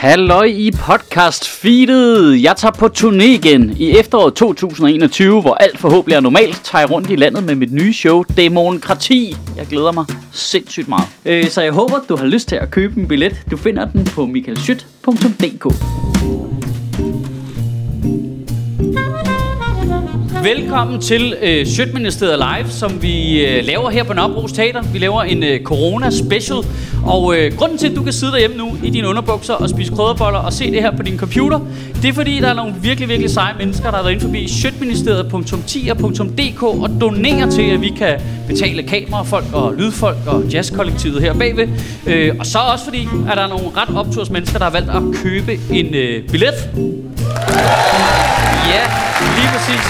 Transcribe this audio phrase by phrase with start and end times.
[0.00, 2.42] Halløj i podcast feedet.
[2.42, 6.90] Jeg tager på turné igen i efteråret 2021, hvor alt forhåbentlig er normalt, tager jeg
[6.90, 9.36] rundt i landet med mit nye show, Demokrati.
[9.56, 11.08] Jeg glæder mig sindssygt meget.
[11.24, 13.44] Øh, så jeg håber, du har lyst til at købe en billet.
[13.50, 15.66] Du finder den på michaelschyt.dk.
[20.44, 24.82] Velkommen til øh, Sjøtministeriet Live, som vi øh, laver her på Nørrebros Teater.
[24.82, 26.58] Vi laver en øh, corona special,
[27.06, 29.92] og øh, grunden til, at du kan sidde derhjemme nu i dine underbukser og spise
[29.92, 31.60] krydderboller og se det her på din computer,
[32.02, 36.62] det er fordi, der er nogle virkelig, virkelig seje mennesker, der er inde forbi sjøtministeriet.10.dk
[36.62, 41.68] og donerer til, at vi kan betale kamerafolk og lydfolk og jazzkollektivet her bagved.
[42.06, 44.90] Øh, og så også fordi, at der er nogle ret opturs mennesker, der har valgt
[44.90, 46.54] at købe en øh, billet.
[48.70, 48.82] Ja,
[49.36, 49.84] lige præcis.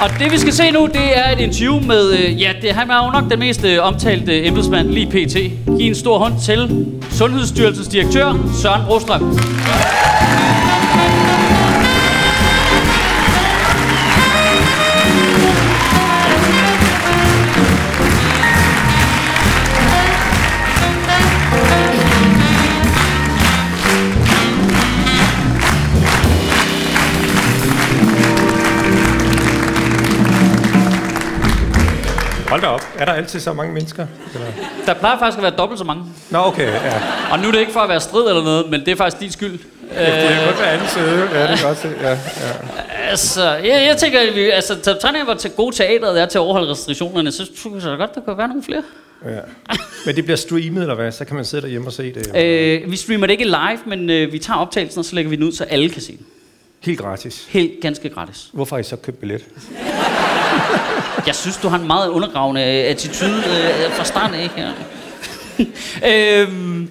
[0.00, 2.90] Og det vi skal se nu, det er et interview med, øh, ja, det, han
[2.90, 5.36] er jo nok den mest øh, omtalte embedsmand lige pt.
[5.78, 9.32] Giv en stor hånd til Sundhedsstyrelsens direktør, Søren Brostrøm.
[9.32, 10.65] Ja.
[32.98, 34.06] Er der altid så mange mennesker?
[34.34, 34.46] Eller?
[34.86, 36.04] Der plejer faktisk at være dobbelt så mange.
[36.30, 36.66] Nå, okay.
[36.72, 37.02] Ja.
[37.32, 39.20] Og nu er det ikke for at være strid eller noget, men det er faktisk
[39.20, 39.52] din skyld.
[39.52, 41.28] Det kan godt være anden side.
[41.32, 41.88] Ja, det kan godt se.
[42.00, 42.16] Ja, ja.
[43.08, 46.42] Altså, jeg, jeg tænker, at vi, altså, træningen var til gode teateret er til at
[46.42, 48.82] overholde restriktionerne, så synes jeg godt, der kan være nogle flere.
[49.24, 49.40] ja.
[50.06, 51.12] Men det bliver streamet, eller hvad?
[51.12, 52.36] Så kan man sidde derhjemme og se det.
[52.36, 55.36] Øh, vi streamer det ikke live, men øh, vi tager optagelsen, og så lægger vi
[55.36, 56.26] den ud, så alle kan se den.
[56.80, 57.46] Helt gratis.
[57.48, 58.48] Helt ganske gratis.
[58.52, 59.42] Hvorfor har I så købt billet?
[61.26, 64.54] Jeg synes, du har en meget undergravende øh, attitude øh, fra starten, ikke?
[64.56, 66.42] Ja.
[66.42, 66.90] øhm,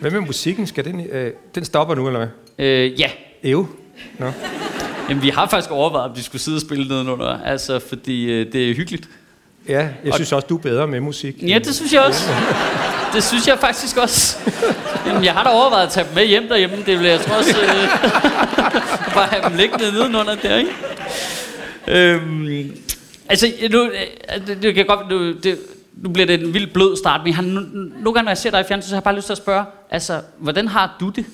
[0.00, 0.66] Hvad med musikken?
[0.66, 2.66] Skal den, øh, den stopper nu, eller hvad?
[2.66, 3.10] øh, ja,
[3.42, 3.66] Ev?
[4.18, 4.32] Nå.
[5.08, 8.52] Jamen, vi har faktisk overvejet, om de skulle sidde og spille nedenunder, altså, fordi øh,
[8.52, 9.08] det er hyggeligt.
[9.68, 11.34] Ja, jeg synes også, du er bedre med musik.
[11.42, 12.28] Ja, det synes jeg også.
[13.14, 14.38] Det synes jeg faktisk også.
[15.06, 16.76] Jamen, jeg har da overvejet at tage dem med hjem derhjemme.
[16.86, 17.88] Det vil jeg tror også øh,
[19.14, 20.70] bare have dem liggende nedenunder der, ikke?
[21.88, 22.76] Øhm,
[23.28, 25.58] altså, nu, øh, det, det kan godt, nu, det,
[25.96, 27.60] nu bliver det en vildt blød start, men har, nu,
[28.00, 29.38] nu gange, når jeg ser dig i fjernsynet, så har jeg bare lyst til at
[29.38, 31.26] spørge, altså, hvordan har du det?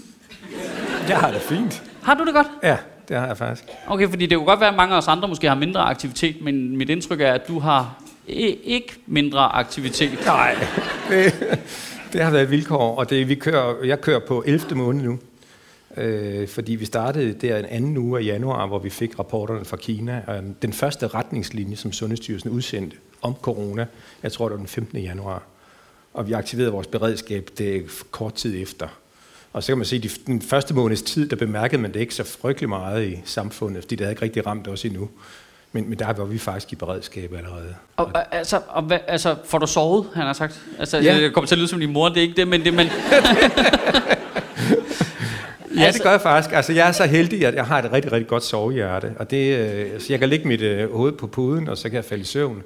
[1.08, 1.82] Jeg har det fint.
[2.02, 2.46] Har du det godt?
[2.62, 2.76] Ja,
[3.08, 3.64] det har jeg faktisk.
[3.86, 6.36] Okay, fordi det kunne godt være, at mange af os andre måske har mindre aktivitet,
[6.42, 10.26] men mit indtryk er, at du har ikke mindre aktivitet.
[10.26, 10.56] Nej,
[11.10, 11.34] det,
[12.12, 14.74] det har været et vilkår, og det, vi kører, jeg kører på 11.
[14.74, 15.18] måned nu.
[15.96, 19.76] Øh, fordi vi startede der en anden uge af januar, hvor vi fik rapporterne fra
[19.76, 20.22] Kina.
[20.26, 23.86] Og den første retningslinje, som Sundhedsstyrelsen udsendte om corona,
[24.22, 24.98] jeg tror det var den 15.
[24.98, 25.42] januar.
[26.14, 28.88] Og vi aktiverede vores beredskab det kort tid efter.
[29.52, 32.14] Og så kan man se, at den første måneds tid, der bemærkede man det ikke
[32.14, 35.08] så frygtelig meget i samfundet, fordi det havde ikke rigtig ramt os endnu.
[35.72, 37.74] Men, men der var vi faktisk i beredskab allerede.
[37.96, 40.60] Og, og, altså, og hvad, altså, får du sovet, han har sagt?
[40.78, 41.16] Altså, Ja.
[41.20, 42.86] jeg kommer til at lyde som din mor, det er ikke det, men det, men...
[45.80, 46.54] Ja, Altså- det gør jeg faktisk.
[46.54, 49.12] Altså, jeg er så heldig, at jeg har et rigtig, rigtig godt sovehjerte.
[49.18, 51.96] Og det, øh, så jeg kan lægge mit øh, hoved på puden, og så kan
[51.96, 52.62] jeg falde i søvn.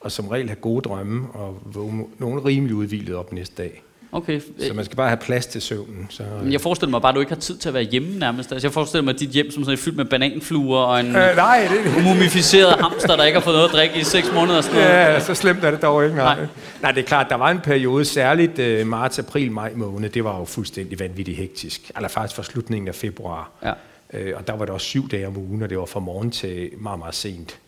[0.00, 3.82] Og som regel have gode drømme, og vågne nogen rimelig udvilet op næste dag.
[4.16, 4.40] Okay.
[4.58, 6.06] Så man skal bare have plads til søvnen.
[6.10, 8.18] Så, Men Jeg forestiller mig bare, at du ikke har tid til at være hjemme
[8.18, 8.52] nærmest.
[8.52, 11.36] Altså, jeg forestiller mig, dit hjem som sådan er fyldt med bananfluer og en øh,
[11.36, 14.60] nej, det, mumificeret hamster, der ikke har fået noget at drikke i 6 måneder.
[14.60, 14.90] Sådan noget.
[14.90, 16.16] Ja, så slemt er det dog ikke.
[16.16, 16.36] Nej.
[16.36, 16.46] nej.
[16.82, 20.24] nej, det er klart, der var en periode, særligt øh, marts, april, maj måned, det
[20.24, 21.90] var jo fuldstændig vanvittigt hektisk.
[21.96, 23.50] Eller faktisk fra slutningen af februar.
[23.62, 23.72] Ja.
[24.12, 26.30] Øh, og der var det også syv dage om ugen, og det var fra morgen
[26.30, 27.58] til meget, meget sent.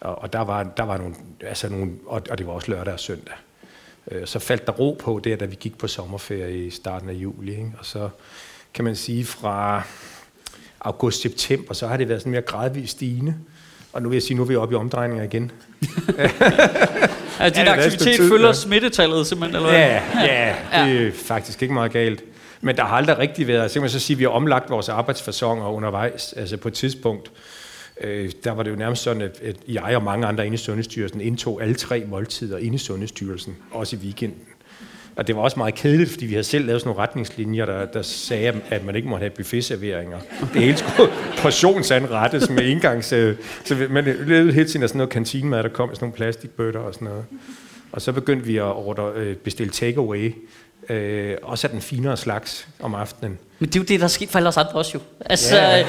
[0.00, 2.92] Og, og der var, der var nogle, altså nogle, og, og det var også lørdag
[2.92, 3.34] og søndag.
[4.10, 7.12] Øh, så faldt der ro på det, da vi gik på sommerferie i starten af
[7.12, 7.50] juli.
[7.50, 7.72] Ikke?
[7.78, 8.08] Og så
[8.74, 9.82] kan man sige fra
[10.80, 13.34] august-september, så har det været sådan mere gradvist stigende.
[13.92, 15.52] Og nu vil jeg sige, nu er vi oppe i omdrejninger igen.
[17.38, 18.52] Altså, din Ja, aktivitet tid, følger ja.
[18.52, 19.80] smittetallet simpelthen, eller hvad?
[19.80, 22.24] Ja, ja, det er faktisk ikke meget galt.
[22.60, 24.70] Men der har aldrig rigtig været, så kan man så sige, at vi har omlagt
[24.70, 26.34] vores arbejdsfassoner undervejs.
[26.36, 27.57] Altså på et tidspunkt, øh,
[28.44, 31.20] der var det jo nærmest sådan, at, at jeg og mange andre inde i Sundhedsstyrelsen
[31.20, 34.38] indtog alle tre måltider inde i Sundhedsstyrelsen, også i weekenden.
[35.16, 37.84] Og det var også meget kedeligt, fordi vi havde selv lavet sådan nogle retningslinjer, der,
[37.86, 40.18] der sagde, at man ikke måtte have buffetserveringer.
[40.54, 41.12] Det hele skulle
[41.42, 43.12] portionsanrettes med indgangs...
[43.12, 46.16] øh, Så man levede hele tiden af sådan noget kantinemad, der kom i sådan nogle
[46.16, 47.24] plastikbøtter og sådan noget.
[47.92, 50.34] Og så begyndte vi at ordre, øh, bestille takeaway,
[50.88, 53.38] øh, også af den finere slags om aftenen.
[53.58, 55.00] Men det er jo det, der er sket for alle os andre også jo.
[55.26, 55.84] Altså, Ja.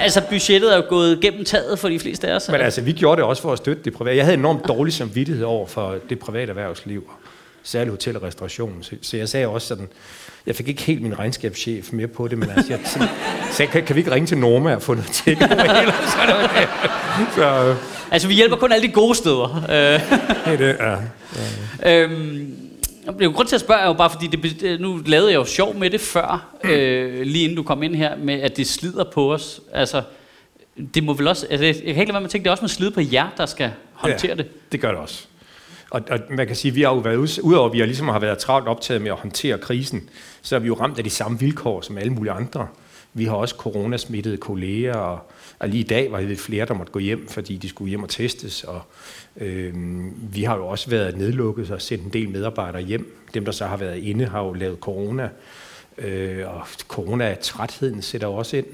[0.00, 2.48] Altså budgettet er jo gået gennem taget for de fleste af os.
[2.48, 4.16] Men altså, vi gjorde det også for at støtte det private.
[4.16, 7.10] Jeg havde enormt dårlig samvittighed over for det private erhvervsliv.
[7.62, 8.82] særligt hotel og restauration.
[8.82, 9.88] Så, så jeg sagde også sådan,
[10.46, 13.08] jeg fik ikke helt min regnskabschef med på det, men altså, jeg sådan,
[13.52, 15.36] sagde, kan, kan vi ikke ringe til Norma og få noget til
[16.14, 16.16] så,
[17.36, 17.74] så,
[18.10, 19.64] altså, vi hjælper kun alle de gode steder.
[20.46, 20.96] det, det, ja.
[21.82, 22.02] ja.
[22.02, 22.63] Øhm,
[23.12, 25.36] det er jo grund til at spørge, er jo bare fordi, det, nu lavede jeg
[25.36, 26.70] jo sjov med det før, mm.
[26.70, 29.60] øh, lige inden du kom ind her, med at det slider på os.
[29.72, 30.02] Altså,
[30.94, 32.52] det må vel også, altså, jeg kan ikke lade være med at tænke, det er
[32.52, 34.72] også med slid på jer, der skal håndtere ja, det.
[34.72, 35.26] det gør det også.
[35.90, 38.08] Og, og man kan sige, at vi har jo været, udover at vi har ligesom
[38.08, 40.08] har været travlt optaget med at håndtere krisen,
[40.42, 42.66] så er vi jo ramt af de samme vilkår som alle mulige andre.
[43.16, 45.18] Vi har også coronasmittede kolleger, og,
[45.58, 48.02] og lige i dag var det flere, der måtte gå hjem, fordi de skulle hjem
[48.02, 48.64] og testes.
[48.64, 48.82] Og,
[49.36, 49.74] øh,
[50.34, 53.16] vi har jo også været nedlukket og sendt en del medarbejdere hjem.
[53.34, 55.28] Dem, der så har været inde, har jo lavet corona.
[55.98, 58.66] Øh, og corona-trætheden sætter også ind.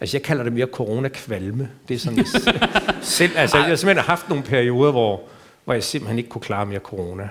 [0.00, 1.68] Altså, jeg kalder det mere corona-kvalme.
[1.88, 2.26] Det er sådan,
[3.02, 5.20] selv, altså, jeg har simpelthen haft nogle perioder, hvor,
[5.64, 7.28] hvor jeg simpelthen ikke kunne klare mere corona.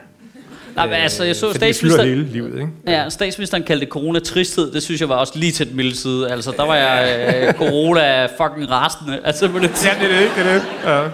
[0.76, 2.10] Nej, men altså, jeg så øh, statsministeren...
[2.10, 2.70] hele livet, ikke?
[2.88, 4.74] Ja, statsministeren kaldte det corona-tristhed.
[4.74, 6.32] Det synes jeg var også lige til den milde side.
[6.32, 9.20] Altså, der var jeg øh, corona fucking rasende.
[9.24, 10.64] Altså, på det ja, det er det, det er det.
[10.86, 11.08] Ja.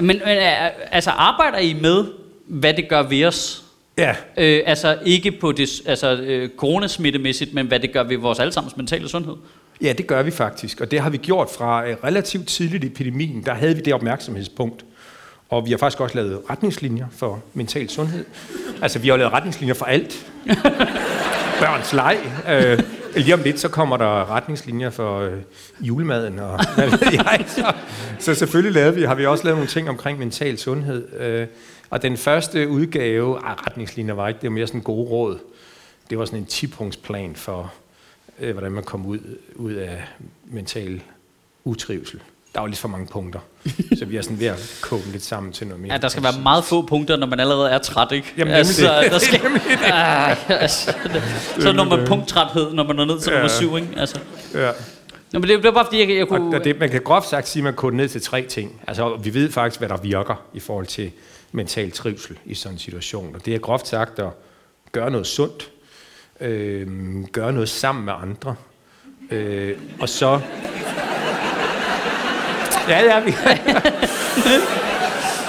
[0.00, 0.38] Men, men
[0.90, 2.04] altså, arbejder I med,
[2.46, 3.62] hvad det gør ved os?
[3.98, 4.14] Ja.
[4.36, 8.76] Øh, altså, ikke på det altså, øh, coronasmittemæssigt, men hvad det gør ved vores allesammens
[8.76, 9.34] mentale sundhed?
[9.82, 12.86] Ja, det gør vi faktisk, og det har vi gjort fra øh, relativt tidligt i
[12.86, 13.42] epidemien.
[13.46, 14.84] Der havde vi det opmærksomhedspunkt.
[15.48, 18.24] Og vi har faktisk også lavet retningslinjer for mental sundhed.
[18.82, 20.26] Altså, vi har lavet retningslinjer for alt.
[21.60, 22.18] Børns leg.
[22.48, 22.78] Øh,
[23.16, 25.32] lige om lidt, så kommer der retningslinjer for øh,
[25.80, 27.44] julemaden, og hvad ved jeg.
[27.48, 27.72] Så,
[28.18, 31.20] så selvfølgelig lavede vi, har vi også lavet nogle ting omkring mental sundhed.
[31.20, 31.46] Øh,
[31.90, 35.38] og den første udgave, ah, retningslinjer var ikke, det var mere sådan en god råd.
[36.10, 37.72] Det var sådan en 10-punktsplan for,
[38.40, 39.18] øh, hvordan man kom ud,
[39.54, 40.04] ud af
[40.44, 41.02] mental
[41.64, 42.20] utrivsel
[42.56, 43.40] der var lidt for mange punkter.
[43.98, 45.92] så vi er sådan ved at koge lidt sammen til noget mere.
[45.92, 48.32] Ja, der skal være meget få punkter, når man allerede er træt, ikke?
[48.38, 49.12] Jamen, altså, det.
[49.12, 49.60] Der skal, det.
[49.82, 51.22] Ah, altså, det.
[51.58, 53.36] Så når man punkttræthed, når man er ned til ja.
[53.36, 53.88] nummer syv, ikke?
[53.96, 54.18] Altså.
[54.54, 54.70] Ja.
[55.32, 56.56] Nå, men det var bare fordi, jeg, jeg kunne...
[56.56, 58.80] Og det, man kan groft sagt sige, at man kunne ned til tre ting.
[58.86, 61.10] Altså, vi ved faktisk, hvad der virker i forhold til
[61.52, 63.34] mental trivsel i sådan en situation.
[63.34, 64.30] Og det er groft sagt at
[64.92, 65.70] gøre noget sundt,
[66.40, 66.88] øh,
[67.32, 68.54] gøre noget sammen med andre,
[69.30, 70.40] øh, og så
[72.88, 73.20] Ja, ja.
[73.20, 73.34] Vi.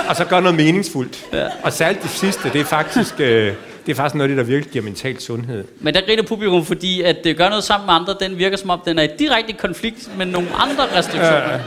[0.09, 1.25] og så gør noget meningsfuldt.
[1.33, 1.47] Ja.
[1.63, 3.13] Og særligt det sidste, det er faktisk...
[3.19, 3.53] Øh,
[3.85, 5.63] det er faktisk noget af det, der virkelig giver mental sundhed.
[5.79, 8.69] Men der griner publikum, fordi at det gør noget sammen med andre, den virker som
[8.69, 11.51] om, den er i direkte konflikt med nogle andre restriktioner.
[11.51, 11.59] Ja.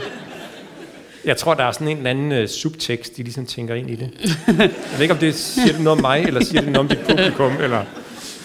[1.25, 3.95] Jeg tror, der er sådan en eller anden uh, subtekst, de ligesom tænker ind i
[3.95, 4.09] det.
[4.47, 6.97] Jeg ved ikke, om det siger det noget om mig, eller siger det noget om
[6.97, 7.83] dit publikum, eller...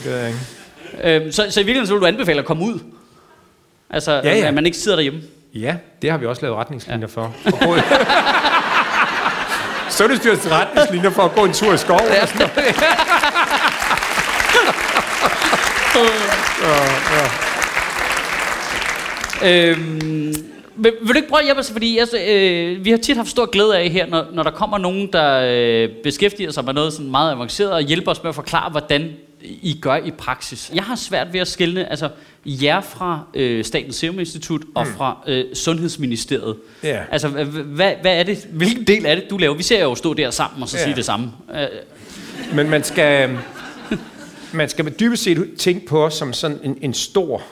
[0.03, 0.41] Det ved jeg ikke.
[1.05, 2.79] Øhm, så, så i virkeligheden så vil du anbefale at komme ud?
[3.91, 4.49] Altså, ja, ja.
[4.49, 5.21] at man ikke sidder derhjemme?
[5.61, 7.07] Ja, det har vi også lavet retningslinjer ja.
[7.21, 7.35] for.
[9.97, 12.05] Sundhedsstyrelsens retningslinjer for at gå en tur i skoven.
[12.05, 12.27] Ja.
[12.37, 12.49] ja,
[19.43, 19.43] ja.
[19.43, 20.35] Øhm,
[20.77, 21.71] vil, vil du ikke prøve at hjælpe os?
[21.71, 24.79] Fordi altså, øh, vi har tit haft stor glæde af her, når, når der kommer
[24.79, 28.35] nogen, der øh, beskæftiger sig med noget sådan meget avanceret, og hjælper os med at
[28.35, 29.13] forklare, hvordan
[29.43, 30.71] I gør i praksis.
[30.75, 32.09] Jeg har svært ved at skille, altså
[32.47, 34.93] jer fra øh, Statens Serum Institut og mm.
[34.93, 36.57] fra øh, Sundhedsministeriet.
[36.85, 37.05] Yeah.
[37.11, 39.55] Altså, hvad, hvad er det, hvilken del af det, du laver?
[39.55, 40.85] Vi ser jo stå der sammen og så yeah.
[40.85, 41.33] sige det samme.
[41.55, 41.67] Øh.
[42.55, 43.39] Men man skal,
[44.53, 47.43] man skal dybest set tænke på os som sådan en, en stor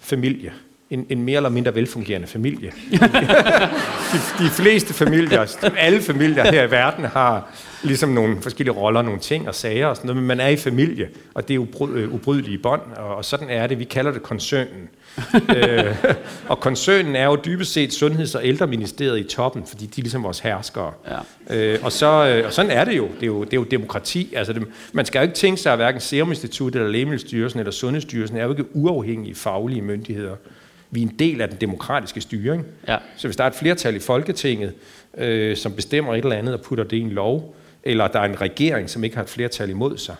[0.00, 0.52] familie
[0.92, 2.72] en, en mere eller mindre velfungerende familie.
[4.12, 7.50] de, de fleste familier, alle familier her i verden har
[7.82, 10.56] ligesom nogle forskellige roller, nogle ting og sager og sådan noget, men man er i
[10.56, 13.78] familie, og det er øh, ubrydelige bånd, og, og sådan er det.
[13.78, 14.88] Vi kalder det koncernen.
[15.56, 15.96] øh,
[16.48, 20.22] og koncernen er jo dybest set Sundheds- og Ældreministeriet i toppen, fordi de er ligesom
[20.22, 20.92] vores herskere.
[21.48, 21.56] Ja.
[21.56, 23.08] Øh, og, så, øh, og sådan er det jo.
[23.14, 24.34] Det er jo, det er jo demokrati.
[24.36, 27.72] Altså det, man skal jo ikke tænke sig, at hverken Serum Institut eller Lægemiddelstyrelsen eller
[27.72, 30.36] Sundhedsstyrelsen er jo ikke uafhængige faglige myndigheder.
[30.94, 32.66] Vi er en del af den demokratiske styring.
[32.88, 32.98] Ja.
[33.16, 34.74] Så hvis der er et flertal i Folketinget,
[35.18, 38.24] øh, som bestemmer et eller andet og putter det i en lov, eller der er
[38.24, 40.16] en regering, som ikke har et flertal imod sig,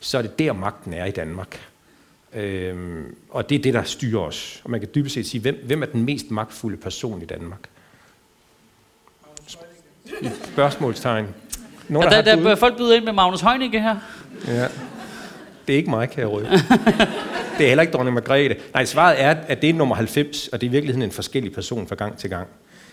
[0.00, 1.60] så er det der, magten er i Danmark.
[2.34, 4.60] Øhm, og det er det, der styrer os.
[4.64, 7.68] Og man kan dybest set sige, hvem, hvem er den mest magtfulde person i Danmark?
[10.52, 11.26] Spørgsmålstegn.
[11.88, 13.96] Nogen, ja, der, der, der folk byder ind med Magnus Heunicke her.
[14.46, 14.68] Ja.
[15.66, 16.48] Det er ikke mig, kan jeg røde.
[17.58, 18.56] det er heller ikke dronning Margrethe.
[18.74, 21.52] Nej, svaret er, at det er nummer 90, og det er i virkeligheden en forskellig
[21.52, 22.48] person fra gang til gang.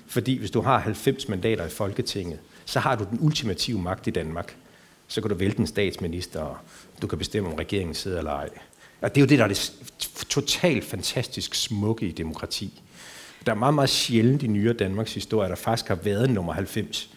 [0.08, 4.10] Fordi hvis du har 90 mandater i Folketinget, så har du den ultimative magt i
[4.10, 4.56] Danmark.
[5.08, 6.58] Så kan du vælte en statsminister, og
[7.02, 8.50] du kan bestemme, om regeringen sidder eller ej.
[9.02, 9.72] Og det er jo det, der er det
[10.30, 12.82] totalt fantastisk smukke i demokrati.
[13.46, 16.54] Der er meget, meget sjældent i nyere Danmarks historie, at der faktisk har været nummer
[16.54, 17.10] 90.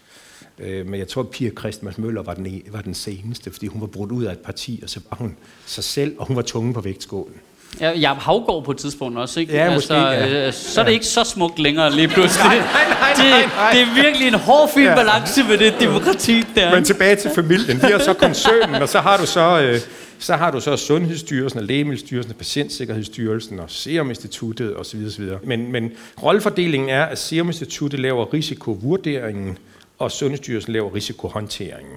[0.62, 3.66] Øh, men jeg tror, at Pia Christmas Møller var den, e- var den seneste, fordi
[3.66, 6.36] hun var brudt ud af et parti, og så var hun sig selv, og hun
[6.36, 7.34] var tungen på vægtskålen.
[7.80, 9.52] Ja, Jacob Havgård på et tidspunkt også, ikke?
[9.52, 10.46] Ja, måske, ja.
[10.46, 12.44] øh, Så er det ikke så smukt længere lige pludselig.
[12.48, 13.72] Nej, nej, nej, det, nej, nej.
[13.72, 14.94] det er virkelig en hård fin Ja.
[14.94, 16.74] balance med det demokrati der.
[16.74, 17.76] Men tilbage til familien.
[17.82, 19.80] Vi har så koncernen, og så har du så, øh,
[20.18, 25.04] så har du så Sundhedsstyrelsen, og Lægemiddelstyrelsen, og Patientsikkerhedsstyrelsen, og Serum Instituttet osv.
[25.06, 25.28] osv.
[25.44, 25.92] Men, men
[26.22, 29.58] rollefordelingen er, at Serum Instituttet laver risikovurderingen,
[30.02, 31.96] og Sundhedsstyrelsen laver risikohåndteringen.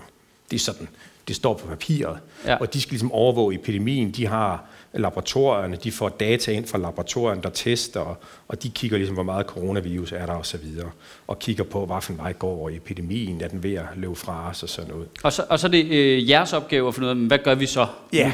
[0.51, 0.87] Det er sådan,
[1.27, 2.17] det står på papiret.
[2.45, 2.55] Ja.
[2.55, 4.11] Og de skal ligesom overvåge epidemien.
[4.11, 8.97] De har laboratorierne, de får data ind fra laboratorierne, der tester, og, og de kigger
[8.97, 10.89] ligesom, hvor meget coronavirus er der og så videre.
[11.27, 14.63] Og kigger på, hvilken vej går over epidemien, er den ved at løbe fra os
[14.63, 15.07] og sådan noget.
[15.23, 17.55] Og så, og så er det øh, jeres opgave at finde ud af, hvad gør
[17.55, 17.87] vi så?
[18.13, 18.33] Ja,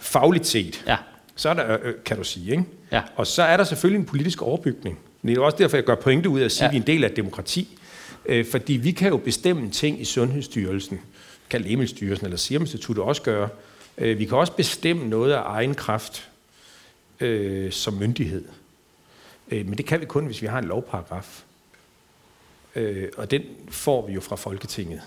[0.00, 0.84] fagligt set.
[0.86, 0.96] Ja.
[1.36, 2.64] Så er der, øh, kan du sige, ikke?
[2.92, 3.02] Ja.
[3.16, 4.98] Og så er der selvfølgelig en politisk overbygning.
[5.22, 6.68] Det er også derfor, jeg gør pointe ud af at sige, Ja.
[6.68, 7.78] at vi er en del af et demokrati.
[8.26, 11.00] Øh, fordi vi kan jo bestemme ting i Sundhedsstyrelsen,
[11.50, 13.48] kan Lægemiddelstyrelsen eller Serum Instituttet også gøre.
[13.98, 16.28] Øh, vi kan også bestemme noget af egen kraft
[17.20, 18.44] øh, som myndighed.
[19.50, 21.42] Øh, men det kan vi kun, hvis vi har en lovparagraf.
[22.76, 25.00] Øh, og den får vi jo fra Folketinget.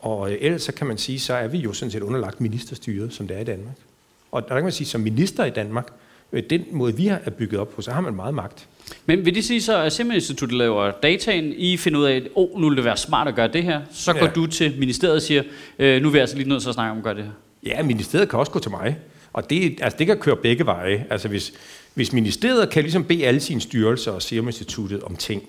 [0.00, 3.12] Og øh, ellers så kan man sige, så er vi jo sådan set underlagt ministerstyret,
[3.12, 3.76] som det er i Danmark.
[4.32, 5.92] Og der kan man sige, som minister i Danmark,
[6.40, 8.66] den måde vi har er bygget op på, så har man meget magt.
[9.06, 12.22] Men vil det sige så, at Serum Instituttet laver dataen, I finder ud af, at
[12.34, 14.30] oh, nu vil det være smart at gøre det her, så går Ja.
[14.32, 15.42] du til ministeriet og siger,
[15.78, 17.30] øh, nu er vi altså lige nødt til at snakke om at gøre det her.
[17.66, 18.96] Ja, ministeriet kan også gå til mig.
[19.32, 21.06] Og det, altså, det kan køre begge veje.
[21.10, 21.52] Altså hvis,
[21.94, 25.48] hvis ministeriet kan ligesom bede alle sine styrelser og Serum Instituttet om ting, det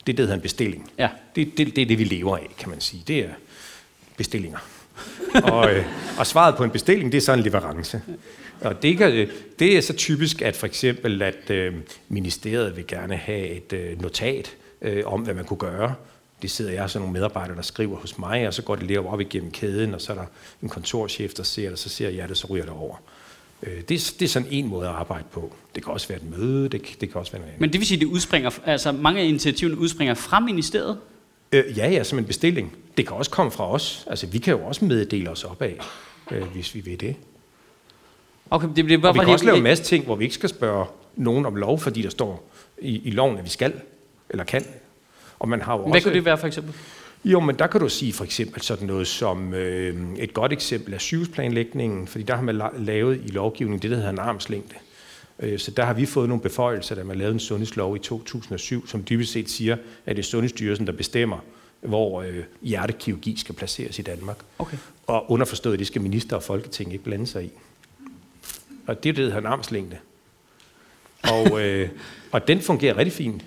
[0.00, 0.90] er det, der hedder en bestilling.
[0.98, 1.08] Ja.
[1.36, 3.02] Det, det, det er det, vi lever af, kan man sige.
[3.08, 3.28] Det er
[4.16, 4.58] bestillinger.
[5.52, 5.84] og, øh,
[6.18, 8.02] og svaret på en bestilling, det er så en leverance.
[8.60, 11.74] Og det, kan, øh, det er så typisk, at for eksempel, at øh,
[12.08, 15.94] ministeriet vil gerne have et øh, notat øh, om, hvad man kunne gøre.
[16.42, 19.00] Det sidder jeg så nogle medarbejdere, der skriver hos mig, og så går det lige
[19.00, 20.24] op igennem kæden, og så er der
[20.62, 22.96] en kontorchef, der ser det, så ser jeg det, så ryger det over.
[23.62, 25.52] Øh, det, er- det er sådan en måde at arbejde på.
[25.74, 27.60] Det kan også være et møde, det, kan- det kan også være noget andet.
[27.60, 30.98] Men det vil sige, at det udspringer, altså mange af initiativerne udspringer fra ministeriet?
[31.52, 32.76] Øh, ja, ja, som en bestilling.
[32.96, 34.06] Det kan også komme fra os.
[34.10, 35.78] Altså, vi kan jo også meddele os op af,
[36.30, 37.16] øh, hvis vi vil det.
[38.50, 40.34] Okay, det bliver bare Og vi kan også lave en masse ting, hvor vi ikke
[40.34, 40.86] skal spørge
[41.16, 43.72] nogen om lov, fordi der står i, i loven, at vi skal
[44.30, 44.64] eller kan.
[45.38, 46.04] Og man har jo Hvad også...
[46.08, 46.74] kunne det være for eksempel?
[47.24, 50.94] Jo, men der kan du sige for eksempel sådan noget som øh, et godt eksempel
[50.94, 54.74] af sygehusplanlægningen, fordi der har man la- lavet i lovgivningen det, der hedder en armslængde.
[55.40, 58.86] Øh, Så der har vi fået nogle beføjelser, da man lavede en sundhedslov i 2007,
[58.86, 59.76] som dybest set siger,
[60.06, 61.38] at det er Sundhedsstyrelsen, der bestemmer,
[61.80, 64.36] hvor øh, hjertekirurgi skal placeres i Danmark.
[64.58, 64.76] Okay.
[65.06, 67.50] Og underforstået, det skal minister og folketing ikke blande sig i.
[68.86, 69.96] Og det er det, der hedder en armslængde.
[71.22, 71.88] Og, øh,
[72.32, 73.44] og den fungerer rigtig fint.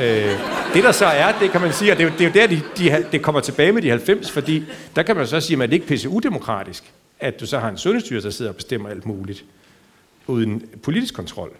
[0.00, 0.38] øh,
[0.74, 2.34] det der så er, det kan man sige, og det er jo, det er jo
[2.34, 2.62] der, de,
[3.00, 4.64] de, det kommer tilbage med de 90, fordi
[4.96, 7.68] der kan man så sige, at det ikke er pisse udemokratisk, at du så har
[7.68, 9.44] en sundhedsstyrelse, der sidder og bestemmer alt muligt,
[10.28, 11.50] uden politisk kontrol.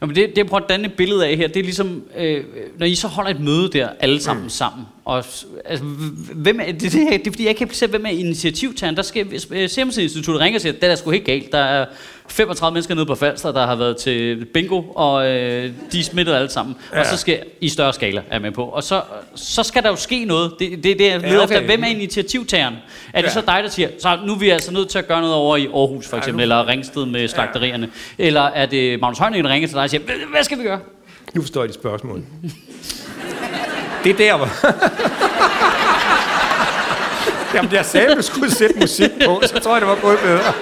[0.00, 2.02] Nå, men det, det, jeg prøver at danne et billede af her, det er ligesom,
[2.16, 2.44] øh,
[2.78, 4.50] når I så holder et møde der, alle sammen mm.
[4.50, 5.16] sammen, og
[5.64, 5.84] altså,
[6.34, 8.96] hvem er, det, det, det er fordi, jeg kan ikke se, hvem er initiativtageren.
[8.96, 11.52] Der skal, øh, Serum Instituttet ringer og siger, det er sgu helt galt.
[11.52, 11.86] Der er
[12.28, 16.34] 35 mennesker nede på Falster, der har været til bingo, og øh, de er smittet
[16.34, 16.76] alle sammen.
[16.92, 17.00] Ja.
[17.00, 18.64] Og så skal i større skala, er med på.
[18.64, 19.02] Og så,
[19.34, 20.52] så skal der jo ske noget.
[20.58, 21.56] Det er det, det, jeg leder Ja, efter.
[21.56, 21.66] okay.
[21.66, 22.74] Hvem er initiativtageren?
[23.12, 23.32] Er det Ja.
[23.32, 25.56] så dig, der siger, så nu er vi altså nødt til at gøre noget over
[25.56, 27.88] i Aarhus for Ja, eksempel, nu- eller Ringsted med slagterierne?
[28.18, 30.62] Eller er det Magnus Heunicke, der ringer til dig og siger, "Hvad- hvad skal vi
[30.62, 30.80] gøre?
[31.34, 32.22] Nu forstår jeg dit spørgsmål.
[34.04, 34.48] Det er der, hvor...
[37.54, 40.18] Jamen, jeg sagde, at du skulle sætte musik på, så tror jeg, det var gået
[40.18, 40.52] bedre.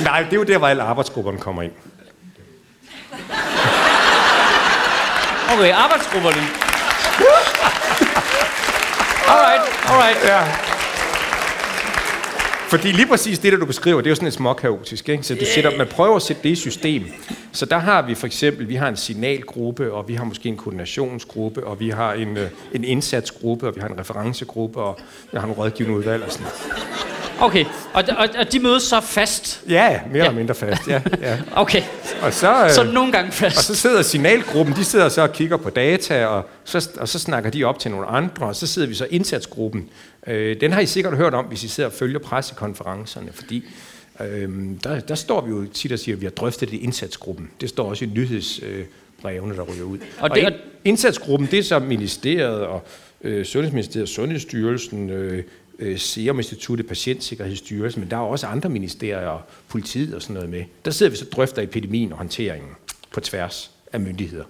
[0.00, 1.72] Nej, det er jo der, hvor alle arbejdsgrupperne kommer ind.
[5.52, 6.46] Okay, arbejdsgrupperne.
[9.28, 10.24] Alright, alright.
[10.24, 10.71] Ja.
[12.72, 15.08] Fordi lige præcis det, der du beskriver, det er jo sådan et småkaotisk.
[15.08, 15.22] Ikke?
[15.22, 17.04] Så du sætter, man prøver at sætte det i system.
[17.52, 20.56] Så der har vi for eksempel, vi har en signalgruppe, og vi har måske en
[20.56, 24.98] koordinationsgruppe, og vi har en, øh, en indsatsgruppe, og vi har en referencegruppe, og
[25.32, 27.11] vi har en rådgivende udvalg og sådan noget.
[27.42, 29.62] Okay, og, og, og de mødes så fast.
[29.68, 30.24] Ja, mere Ja.
[30.24, 30.88] eller mindre fast.
[30.88, 31.38] Ja, ja.
[31.56, 31.82] Okay,
[32.22, 33.58] Og så, øh, så nogle gange og fast.
[33.64, 37.50] så sidder signalgruppen, de sidder så og kigger på data, og så, og så snakker
[37.50, 39.88] de op til nogle andre, og så sidder vi så indsatsgruppen.
[40.26, 43.64] Øh, den har I sikkert hørt om, hvis I sidder og følger pressekonferencerne, fordi
[44.20, 44.48] øh,
[44.84, 47.50] der, der står vi jo tit og siger, at vi har drøftet det i indsatsgruppen.
[47.60, 49.98] Det står også i nyhedsbrevene, der ryger ud.
[49.98, 52.84] Og Og, det- og ind- indsatsgruppen, det er så ministeriet og
[53.24, 55.44] øh, Sundhedsministeriet, Sundhedsstyrelsen, øh,
[55.78, 60.50] øh, Serum Instituttet, Patientsikkerhedsstyrelsen, men der er også andre ministerier og politiet og sådan noget
[60.50, 60.64] med.
[60.84, 62.70] Der sidder vi så og drøfter epidemien og håndteringen
[63.10, 64.44] på tværs af myndigheder.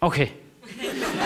[0.00, 0.26] Okay,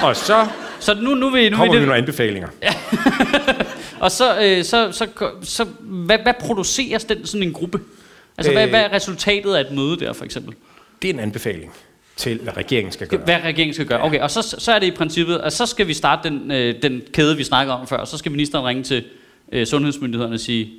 [0.02, 0.46] Og så,
[0.80, 2.48] Så nu, nu vil nu Kommer vi nogle anbefalinger?
[4.04, 5.08] Og så, øh, så, så,
[5.42, 7.80] så hvad, hvad produceres den sådan en gruppe?
[8.38, 10.54] Altså, øh, hvad, hvad er resultatet af et møde der, for eksempel?
[11.02, 11.72] Det er en anbefaling
[12.16, 13.20] til, hvad regeringen skal gøre.
[13.24, 14.02] Hvad regeringen skal gøre.
[14.02, 16.82] Okay, og så, så er det i princippet, at så skal vi starte den, øh,
[16.82, 19.04] den kæde, vi snakker om før, og så skal ministeren ringe til
[19.52, 20.72] øh, sundhedsmyndighederne og sige,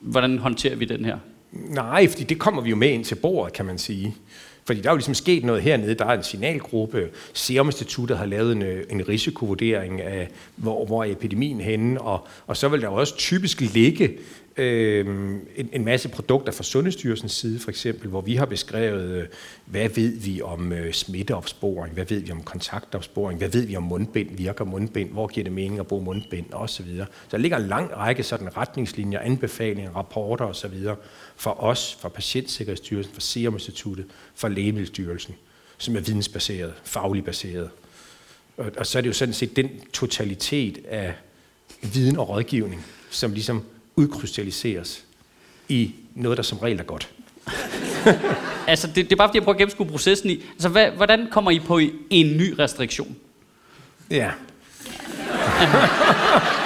[0.00, 1.16] hvordan håndterer vi den her?
[1.52, 4.14] Nej, fordi det kommer vi jo med ind til bordet, kan man sige.
[4.68, 5.94] Fordi der er jo ligesom sket noget hernede.
[5.94, 7.08] Der er en signalgruppe.
[7.32, 12.00] Serum Instituttet har lavet en, øh, en risikovurdering af, hvor, hvor er epidemien henne.
[12.00, 14.18] Og, og så vil der jo også typisk ligge
[14.58, 15.06] øh,
[15.56, 19.26] en, en masse produkter fra Sundhedsstyrelsens side, for eksempel, hvor vi har beskrevet, øh,
[19.64, 23.82] hvad ved vi om øh, smitteopsporing, hvad ved vi om kontaktopsporing, hvad ved vi om
[23.82, 26.96] mundbind, virker mundbind, hvor giver det mening at bruge mundbind osv.
[26.96, 30.84] Så der ligger en lang række sådan retningslinjer, anbefalinger, rapporter osv.
[31.36, 35.34] for os, fra Patientsikkerhedsstyrelsen, fra Serum Instituttet, fra Lægemiddelstyrelsen,
[35.78, 37.70] som er vidensbaseret, fagligt baseret.
[38.56, 41.14] Og, og så er det jo sådan set den totalitet af
[41.82, 43.64] viden og rådgivning, som ligesom
[43.98, 45.04] udkrystalliseres
[45.68, 47.08] i noget, der som regel er godt.
[48.66, 50.42] Altså, det, det er bare fordi, jeg prøver at gennemskue processen i.
[50.52, 51.78] Altså, hvad, hvordan kommer I på
[52.10, 53.16] en ny restriktion?
[54.10, 54.30] Ja,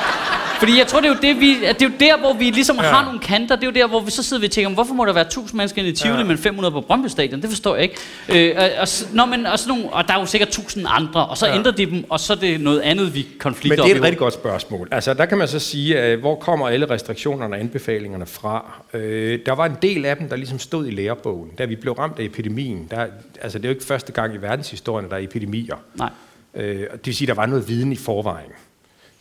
[0.62, 2.76] Fordi jeg tror, det er jo, det, vi, det er jo der, hvor vi ligesom
[2.76, 2.82] ja.
[2.82, 3.56] Har nogle kanter.
[3.56, 5.24] Det er jo der, hvor vi så sidder vi og tænker, hvorfor må der være
[5.26, 6.24] 1000 mennesker i Tivoli, ja.
[6.24, 7.42] Men 500 på Brøndby Stadion?
[7.42, 7.82] Det forstår jeg
[8.28, 8.50] ikke.
[8.50, 10.86] Øh, og, og, s- nå, men, og, sådan nogle, og der er jo sikkert 1000
[10.88, 11.54] andre, og så ja.
[11.54, 14.02] Ændrer de dem, og så er det noget andet, vi konflikter Men det er et
[14.02, 14.88] rigtig godt spørgsmål.
[14.90, 18.72] Altså, der kan man så sige, at hvor kommer alle restriktionerne og anbefalingerne fra?
[18.94, 21.50] Øh, der var en del af dem, der ligesom stod i lærebogen.
[21.58, 23.06] Da vi blev ramt af epidemien, der,
[23.42, 25.76] altså det er jo ikke første gang i verdenshistorien, der er epidemier.
[25.94, 26.10] Nej.
[26.54, 28.50] Øh, og det vil sige, der var noget viden i forvejen.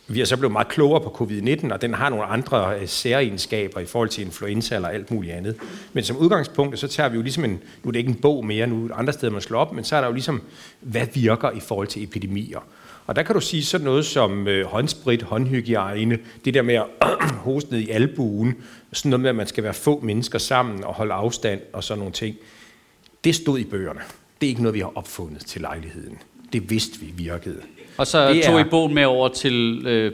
[0.06, 3.80] Vi er så blevet meget klogere på covid-19, og den har nogle andre øh, særegenskaber
[3.80, 5.56] i forhold til influenza eller alt muligt andet.
[5.92, 7.50] Men som udgangspunkt, så tager vi jo ligesom en,
[7.82, 9.72] nu er det ikke en bog mere, nu er det andre steder, man slår op,
[9.72, 10.42] men så er der jo ligesom,
[10.80, 12.60] hvad virker i forhold til epidemier.
[13.06, 16.86] Og der kan du sige sådan noget som øh, håndsprit, håndhygiejne, det der med at
[17.46, 18.54] hoste ned i albuen,
[18.92, 21.98] sådan noget med, at man skal være få mennesker sammen og holde afstand og sådan
[21.98, 22.36] nogle ting.
[23.24, 24.00] Det stod i bøgerne.
[24.40, 26.18] Det er ikke noget, vi har opfundet til lejligheden.
[26.52, 27.56] Det vidste vi virkede.
[27.96, 30.12] Og så Det tog I er- bogen med over til øh,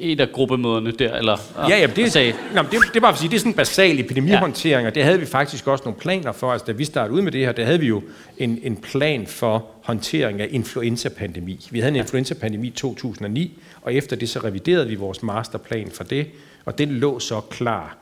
[0.00, 1.36] et af gruppemøderne der, eller?
[1.68, 3.38] Ja, ja, og det, sagde, nå, det, det er bare for at sige, det er
[3.38, 6.52] sådan en basal epidemihåndtering, og det havde vi faktisk også nogle planer for.
[6.52, 8.02] Altså, da vi startede ud med det her, der havde vi jo
[8.38, 11.66] en, en plan for håndtering af influenzapandemi.
[11.70, 16.04] Vi havde en influenzapandemi i 2009, og efter det så reviderede vi vores masterplan for
[16.04, 16.26] det,
[16.64, 17.96] og den lå så klar.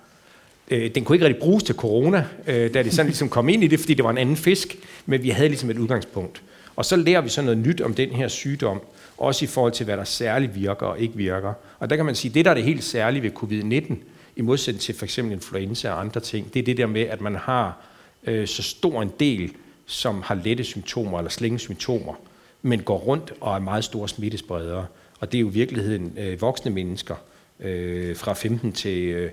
[0.70, 3.64] Øh, Den kunne ikke rigtig bruges til corona, øh, da det sådan ligesom kom ind
[3.64, 6.42] i det, fordi det var en anden fisk, men vi havde ligesom et udgangspunkt.
[6.80, 8.80] Og så lærer vi så noget nyt om den her sygdom,
[9.18, 11.52] også i forhold til, hvad der særligt virker og ikke virker.
[11.78, 13.94] Og der kan man sige, at det, der er det helt særlige ved covid-19,
[14.36, 17.20] i modsætning til for eksempel influenza og andre ting, det er det der med, at
[17.20, 17.76] man har
[18.24, 19.52] øh, så stor en del,
[19.86, 22.14] som har lette symptomer eller slængesymptomer,
[22.62, 24.86] men går rundt og er meget store smittespredere.
[25.20, 27.14] Og det er jo i virkeligheden øh, voksne mennesker,
[27.60, 29.30] øh, fra 15 til øh,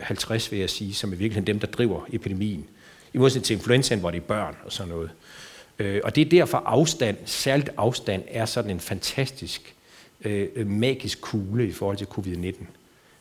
[0.00, 2.66] 50, vil jeg sige, som er virkelig dem, der driver epidemien.
[3.12, 5.10] I modsætning til influenzaen, hvor det er børn og sådan noget.
[5.78, 9.74] Øh, og det er derfor afstand, særligt afstand, er sådan en fantastisk
[10.24, 12.64] øh, øh, magisk kugle i forhold til covid-19.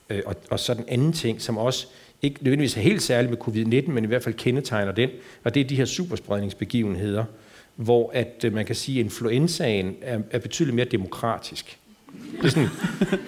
[0.09, 1.87] Øh, og, og så den anden ting, som også
[2.21, 5.09] ikke nødvendigvis er helt særlig med covid-19, men i hvert fald kendetegner den,
[5.43, 7.25] og det er de her superspredningsbegivenheder,
[7.75, 11.77] hvor at øh, man kan sige, at influenzaen er, er betydeligt mere demokratisk.
[12.41, 12.69] Det er sådan,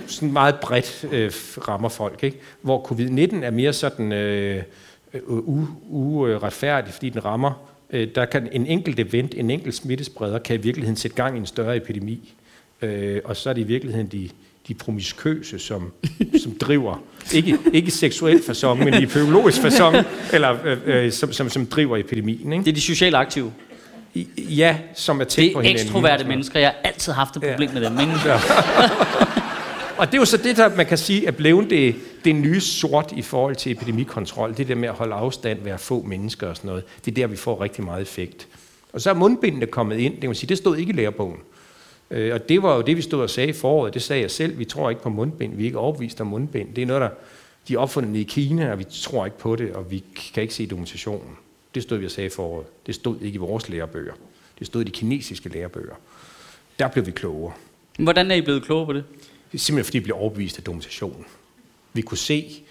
[0.07, 1.31] sådan meget bredt øh,
[1.67, 2.39] rammer folk, ikke?
[2.61, 4.63] Hvor covid-19 er mere sådan øh,
[5.13, 5.23] øh
[5.89, 10.61] uretfærdig, fordi den rammer, øh, der kan en enkelt event, en enkelt smittespreder, kan i
[10.61, 12.33] virkeligheden sætte gang i en større epidemi.
[12.81, 14.29] Øh, og så er det i virkeligheden de,
[14.67, 15.91] de promiskøse, som,
[16.43, 19.95] som driver, ikke, ikke seksuel fasong, men i biologisk fasong,
[20.33, 22.53] eller, øh, øh, som, som, som driver epidemien.
[22.53, 22.65] Ikke?
[22.65, 23.53] det er de socialt aktive.
[24.13, 25.83] I- Ja, som er tæt Det på er hinanden.
[25.85, 26.59] ekstroverte mennesker.
[26.59, 27.99] Jeg har altid haft et problem med dem.
[27.99, 28.11] Ikke?
[29.97, 32.61] Og det er jo så det, der man kan sige er blevet det, det nye
[32.61, 34.57] sort i forhold til epidemikontrol.
[34.57, 36.83] Det der med at holde afstand, være få mennesker og sådan noget.
[37.05, 38.47] Det er der, vi får rigtig meget effekt.
[38.93, 40.13] Og så er mundbindene kommet ind.
[40.13, 41.39] Det, kan man sige, det stod ikke i lærebogen.
[42.11, 43.93] Øh, og det var jo det, vi stod og sagde i foråret.
[43.93, 44.59] Det sagde jeg selv.
[44.59, 45.55] Vi tror ikke på mundbind.
[45.55, 46.73] Vi er ikke overbevist om mundbind.
[46.73, 47.09] Det er noget, der
[47.67, 50.53] de er opfundet i Kina, og vi tror ikke på det, og vi kan ikke
[50.53, 51.37] se dokumentationen.
[51.75, 52.65] Det stod vi og sagde i foråret.
[52.85, 54.13] Det stod ikke i vores lærebøger.
[54.59, 55.95] Det stod i de kinesiske lærebøger.
[56.79, 57.53] Der blev vi klogere.
[57.99, 59.03] Hvordan er I blevet klogere på det?
[59.55, 61.25] Simpelthen fordi, vi blev overbevist af dokumentationen.
[61.93, 62.63] Vi kunne se,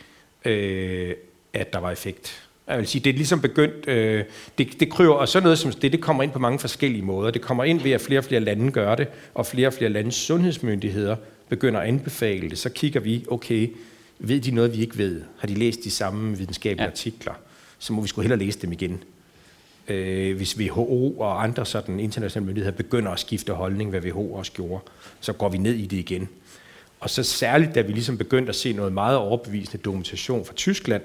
[0.44, 1.14] øh,
[1.52, 2.42] at der var effekt.
[2.68, 4.24] Jeg vil sige, det er ligesom begyndt, øh,
[4.58, 7.30] det, det kryver, og sådan noget som det, det kommer ind på mange forskellige måder.
[7.30, 9.90] Det kommer ind ved, at flere og flere lande gør det, og flere og flere
[9.90, 11.16] landes sundhedsmyndigheder
[11.48, 12.58] begynder at anbefale det.
[12.58, 13.70] Så kigger vi, okay,
[14.18, 15.22] ved de noget, vi ikke ved?
[15.38, 16.86] Har de læst de samme videnskabelige Ja.
[16.86, 16.90] ja.
[16.90, 17.34] artikler?
[17.78, 19.02] Så må vi skulle hellere læse dem igen.
[19.88, 24.52] Øh, hvis WHO og andre sådan internationale myndigheder begynder at skifte holdning, hvad WHO også
[24.52, 24.84] gjorde,
[25.20, 26.28] så går vi ned i det igen.
[27.00, 31.02] Og så særligt, da vi ligesom begyndte at se noget meget overbevisende dokumentation fra Tyskland,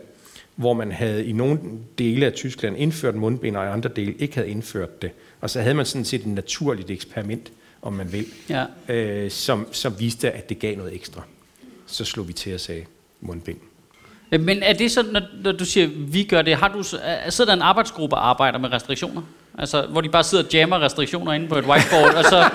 [0.56, 1.60] hvor man havde i nogle
[1.98, 5.12] dele af Tyskland indført mundbind, og i andre dele ikke havde indført det.
[5.42, 7.52] Og så havde man sådan set et naturligt eksperiment,
[7.82, 8.66] om man vil, Ja.
[8.90, 11.22] øh, som, som viste, at det gav noget ekstra.
[11.88, 12.88] Så slog vi til at sige
[13.22, 13.58] mundbind.
[14.32, 17.52] Men er det sådan, når, når du siger, vi gør det, har du, er- sidder
[17.52, 19.22] der en arbejdsgruppe og arbejder med restriktioner?
[19.60, 22.50] Altså, hvor de bare sidder og jammer restriktioner inde på et whiteboard, og så,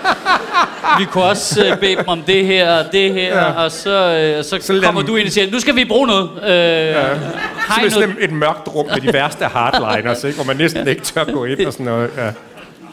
[0.99, 3.65] vi kunne også øh, bede dem om det her og det her, ja.
[3.65, 5.85] og så, øh, så, Så så kommer dem- du ind og siger, nu skal vi
[5.85, 6.31] bruge noget.
[6.43, 7.09] Øh, ja.
[7.09, 7.93] Simpelthen noget?
[7.93, 10.37] sådan et, et mørkt rum med de værste hardliners, ikke?
[10.37, 12.11] hvor man næsten ikke tør gå ind og sådan noget.
[12.17, 12.31] Ja.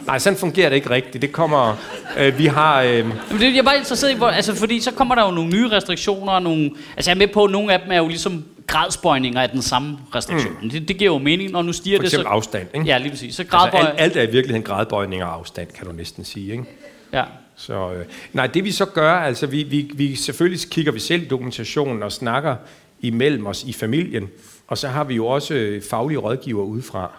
[0.06, 1.22] Nej, sådan fungerer det ikke rigtigt.
[1.22, 1.76] Det kommer...
[2.18, 2.82] Øh, vi har...
[2.82, 5.30] Øh, Jamen, det, jeg er bare interesseret i, hvor, altså, fordi så kommer der jo
[5.30, 7.96] nogle nye restriktioner, og nogle, altså jeg er med på, at nogle af dem er
[7.96, 10.56] jo ligesom gradsbøjninger af den samme restriktion.
[10.62, 10.70] Mm.
[10.70, 12.16] Det, det giver jo mening, når nu stiger for det, så...
[12.16, 12.68] eksempel afstand.
[12.74, 12.86] Ikke?
[12.86, 13.34] Ja, lige præcis.
[13.34, 13.80] Så altså, gradbøj...
[13.80, 16.52] alt, alt er i virkeligheden gradbøjning og afstand, kan du næsten sige.
[16.52, 16.64] Ikke?
[17.12, 17.24] ja.
[17.56, 21.30] Så, øh, nej, det vi så gør, altså vi, vi, vi selvfølgelig kigger vi selv
[21.30, 22.56] dokumentationen og snakker
[23.00, 24.28] imellem os i familien,
[24.66, 27.10] og så har vi jo også øh, faglige rådgiver udefra.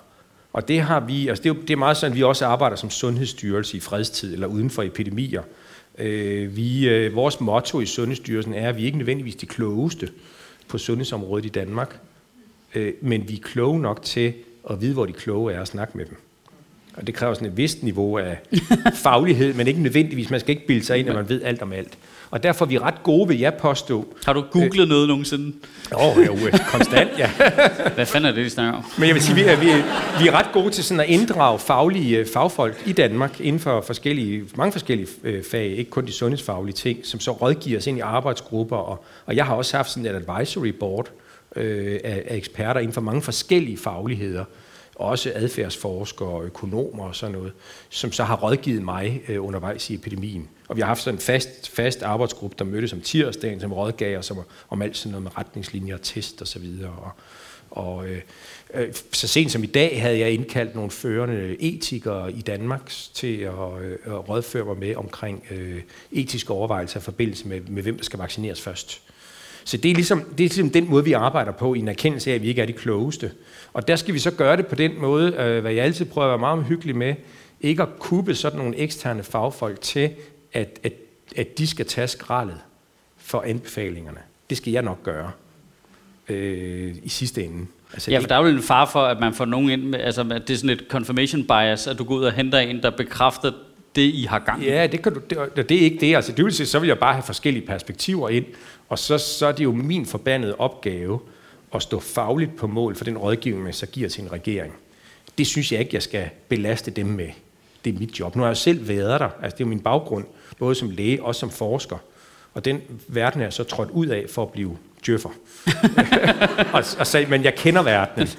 [0.53, 2.45] Og det har vi, altså det er, jo, det er meget sådan, at vi også
[2.45, 5.41] arbejder som sundhedsstyrelse i fredstid eller uden for epidemier.
[5.97, 10.09] Øh, vi, øh, vores motto i Sundhedsstyrelsen er, at vi ikke nødvendigvis de klogeste
[10.67, 11.99] på sundhedsområdet i Danmark,
[12.75, 14.33] øh, men vi er kloge nok til
[14.69, 16.17] at vide, hvor de kloge er og snakke med dem.
[16.93, 18.39] Og det kræver sådan et vist niveau af
[19.03, 20.29] faglighed, men ikke nødvendigvis.
[20.29, 21.97] Man skal ikke bilde sig ind, at man ved alt om alt.
[22.35, 24.05] Og derfor er vi ret gode, vil jeg påstå.
[24.25, 25.53] Har du googlet noget nogensinde?
[25.95, 27.31] Åh, oh, jo, øh, konstant, ja.
[27.95, 28.85] Hvad fanden er det, de snakker om?
[28.97, 29.77] Men jeg vil sige, vi er, vi, er,
[30.21, 33.81] vi er ret gode til sådan at inddrage faglige øh, fagfolk i Danmark inden for
[33.81, 37.97] forskellige, mange forskellige øh, fag, ikke kun de sundhedsfaglige ting, som så rådgiver os ind
[37.97, 38.77] i arbejdsgrupper.
[38.77, 41.09] Og, og jeg har også haft sådan et advisory board
[41.55, 44.45] øh, af, af eksperter inden for mange forskellige fagligheder,
[44.95, 47.53] også adfærdsforskere og økonomer og sådan noget,
[47.89, 50.49] som så har rådgivet mig øh, undervejs i epidemien.
[50.67, 54.17] Og vi har haft sådan en fast, fast arbejdsgruppe, der mødtes om tirsdagen, som rådgav
[54.17, 54.37] os om,
[54.69, 56.89] om alt sådan noget med retningslinjer, test og så videre.
[56.89, 57.11] Og,
[57.71, 58.21] og øh,
[58.73, 63.37] øh, så sent som i dag havde jeg indkaldt nogle førende etikere i Danmark til
[63.37, 67.97] at, øh, at rådføre mig med omkring øh, etiske overvejelser i forbindelse med, med, hvem
[67.97, 69.01] der skal vaccineres først.
[69.63, 72.31] Så det er, ligesom, det er ligesom den måde, vi arbejder på, i en erkendelse
[72.31, 73.31] af, at vi ikke er de klogeste.
[73.73, 76.27] Og der skal vi så gøre det på den måde, øh, hvad jeg altid prøver
[76.27, 77.15] at være meget hyggelig med,
[77.61, 80.09] ikke at kubbe sådan nogle eksterne fagfolk til,
[80.55, 80.93] at, at,
[81.35, 82.57] at de skal tage skraldet
[83.17, 84.19] for anbefalingerne.
[84.49, 85.31] Det skal jeg nok gøre
[86.29, 87.65] øh, i sidste ende.
[87.93, 89.99] Altså, Ja, for der er jo en far for, at man får nogen ind med,
[89.99, 92.81] altså at det er sådan et confirmation bias, at du går ud og henter en,
[92.81, 93.51] der bekræfter
[93.95, 94.65] det, I har gang i.
[94.65, 96.15] Ja, det, kan du, det, det er ikke det.
[96.15, 98.45] Altså, det vil sige, så vil jeg bare have forskellige perspektiver ind,
[98.89, 101.19] og så, så er det jo min forbandede opgave
[101.75, 104.73] at stå fagligt på mål for den rådgivning, man så giver til en regering.
[105.37, 107.29] Det synes jeg ikke, jeg skal belaste dem med.
[107.85, 108.35] Det er mit job.
[108.35, 109.29] Nu har jeg selv været der.
[109.41, 110.25] Altså, det er jo min baggrund,
[110.59, 111.97] både som læge og som forsker.
[112.53, 115.29] Og den verden er jeg så trådt ud af for at blive djøffer.
[116.73, 118.29] og, og så, men jeg kender verdenen.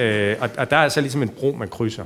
[0.00, 2.04] Øh, og, og der er altså ligesom en bro, man krydser.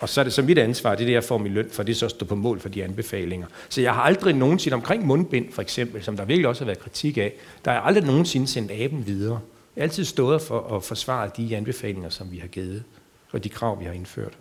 [0.00, 1.82] Og så er det så mit ansvar, det er det, jeg får min løn for,
[1.82, 3.46] det er så at stå på mål for de anbefalinger.
[3.68, 6.78] Så jeg har aldrig nogensinde, omkring mundbind for eksempel, som der virkelig også har været
[6.78, 7.32] kritik af,
[7.64, 9.40] der har jeg aldrig nogensinde sendt aben videre.
[9.76, 12.82] Jeg har altid stået for at forsvare de anbefalinger, som vi har givet,
[13.32, 14.32] og de krav, vi har indført.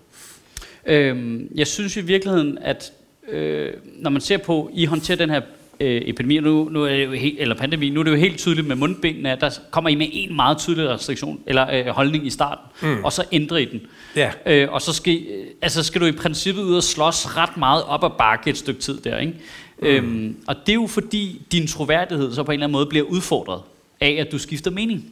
[0.86, 2.92] Øhm, jeg synes i virkeligheden, at
[3.30, 5.42] øh, når man ser på, I håndterer den her
[5.80, 8.38] øh, epidemi, nu, nu er det jo helt, eller pandemi, nu er det jo helt
[8.38, 12.28] tydeligt med mundbindene, at der kommer I med en meget tydelig restriktion, eller øh, holdning
[12.28, 13.04] i starten, mm.
[13.04, 13.82] og så ændrer I den.
[14.16, 14.32] Ja.
[14.46, 17.84] Øh, og så skal, øh, altså skal du i princippet ud og slås ret meget
[17.84, 19.34] op ad bakke et stykke tid der, ikke?
[19.80, 19.88] Mm.
[19.88, 23.06] Øhm, og det er jo fordi, din troværdighed så på en eller anden måde bliver
[23.06, 23.62] udfordret
[24.02, 25.06] af, at du skifter mening.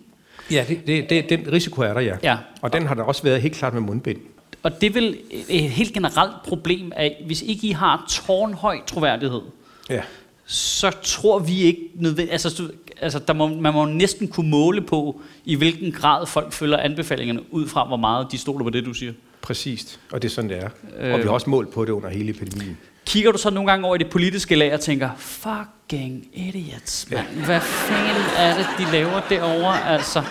[0.52, 2.16] Ja, det, det, det, den risiko er der, ja.
[2.24, 2.38] Ja.
[2.62, 4.18] Og den har der også været helt klart med mundbind.
[4.64, 5.18] Og det er vel
[5.50, 9.42] et helt generelt problem, at hvis ikke I har tårnhøj troværdighed,
[9.90, 10.02] Ja.
[10.46, 12.32] så tror vi ikke nødvendigt...
[12.32, 12.72] Altså,
[13.02, 17.54] altså der må, man må næsten kunne måle på, i hvilken grad folk følger anbefalingerne,
[17.54, 19.14] ud fra hvor meget de stoler på det, du siger.
[19.42, 20.70] Præcist, og det er sådan, det er.
[21.00, 21.14] Øh.
[21.14, 22.78] Og vi har også målt på det under hele epidemien.
[23.06, 27.28] Kigger du så nogle gange over i det politiske lag og tænker, fucking idiots, mand.
[27.46, 30.24] Hvad fanden er det, de laver derovre, altså?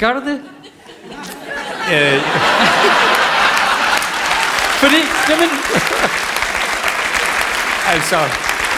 [0.00, 0.40] Gør du det?
[1.92, 2.20] Øh,
[4.82, 4.96] Fordi,
[5.30, 5.48] jamen,
[7.94, 8.16] altså,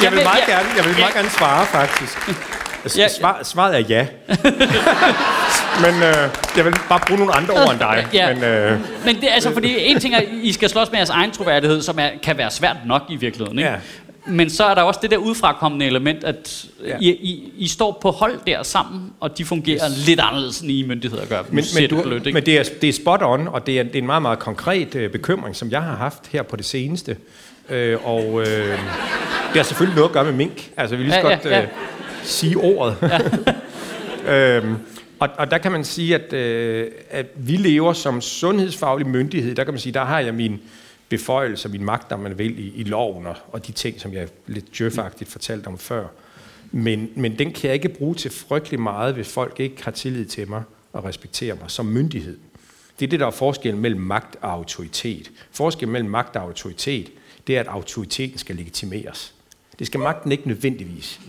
[0.02, 2.28] jeg vil meget ja- gerne, jeg vil ja- meget gerne svare, faktisk.
[2.28, 2.32] Ja.
[3.02, 3.08] Ja.
[3.08, 4.06] Svar, svaret er ja.
[5.84, 8.06] Men øh, jeg vil bare bruge nogle andre ord end dig.
[8.12, 8.34] Ja.
[8.34, 11.30] Men, øh, Men det altså, fordi en ting er, I skal slås med jeres egen
[11.30, 13.58] troværdighed, som er, kan være svært nok i virkeligheden.
[13.58, 13.70] Ikke?
[14.28, 16.96] Men så er der også det der udefrakommende element, at Ja.
[17.00, 20.06] I, I, I står på hold der sammen, og de fungerer yes.
[20.06, 21.42] lidt anderledes, end I myndigheder gør.
[21.48, 23.82] Men, men, det du, blødt, men det, er, det er spot on, og det er,
[23.82, 26.64] det er en meget, meget konkret øh, bekymring, som jeg har haft her på det
[26.64, 27.16] seneste.
[27.68, 30.70] Øh, og øh, det har selvfølgelig noget at gøre med mink.
[30.76, 31.62] Altså, vi vil lige så Ja, godt ja, ja.
[31.62, 31.68] Øh,
[32.22, 32.96] sige ordet.
[34.26, 34.56] Ja.
[34.56, 34.74] øhm,
[35.18, 39.54] og, og der kan man sige, at, øh, at vi lever som sundhedsfaglig myndighed.
[39.54, 40.60] Der kan man sige, der har jeg min
[41.08, 44.28] beføjelse, min magt, om man vil, i, i loven og, og de ting, som jeg
[44.46, 46.06] lidt djøfagtigt fortalte om før.
[46.72, 50.26] Men, men den kan jeg ikke bruge til frygtelig meget, hvis folk ikke har tillid
[50.26, 52.38] til mig og respekterer mig som myndighed.
[53.00, 55.30] Det er det, der er forskellen mellem magt og autoritet.
[55.52, 57.10] Forskellen mellem magt og autoritet,
[57.46, 59.34] det er, at autoriteten skal legitimeres.
[59.78, 61.20] Det skal magten ikke nødvendigvis.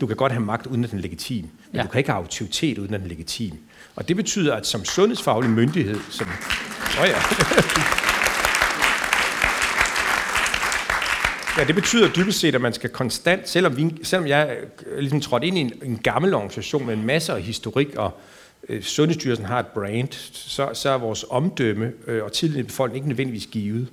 [0.00, 1.82] Du kan godt have magt, uden at den er legitim, men ja.
[1.82, 3.58] du kan ikke have autoritet, uden at den er legitim.
[3.96, 6.26] Og det betyder, at som sundhedsfaglig myndighed, som...
[7.00, 7.18] Oh ja.
[11.58, 15.20] Ja, det betyder dybest set, at man skal konstant, selvom, vi, selvom jeg øh, ligesom
[15.20, 18.20] trådte ind i en, en gammel organisation med en masse af historik, og
[18.68, 22.96] øh, Sundhedsstyrelsen har et brand, så, så er vores omdømme øh, og tillid i befolkningen
[22.96, 23.88] ikke nødvendigvis givet.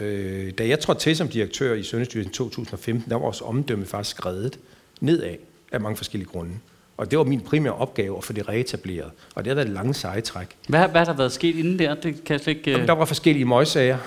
[0.00, 3.86] Øh, da jeg trådte til som direktør i Sundhedsstyrelsen i 2015, der var vores omdømme
[3.86, 4.58] faktisk skrevet
[5.00, 5.36] nedad
[5.72, 6.52] af mange forskellige grunde.
[6.96, 9.10] Og det var min primære opgave at få det reetableret.
[9.34, 10.46] Og det har været et lange seje træk.
[10.68, 11.94] Hvad, hvad har der været sket inden der?
[11.94, 12.70] Det kan jeg slet ikke...
[12.70, 13.98] Jamen, øh, der var forskellige møgssager.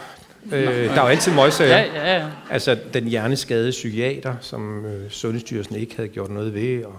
[0.52, 1.78] Øh, der er jo altid møgssager.
[1.78, 2.28] Ja, ja, ja.
[2.50, 6.96] Altså den hjerneskadede psykiater, som øh, Sundhedsstyrelsen ikke havde gjort noget ved, og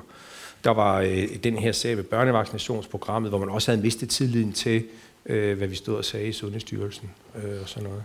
[0.65, 4.85] der var øh, den her sag ved børnevaccinationsprogrammet, hvor man også havde mistet tilliden til,
[5.27, 8.03] øh, hvad vi stod og sagde i Sundhedsstyrelsen øh, og sådan noget.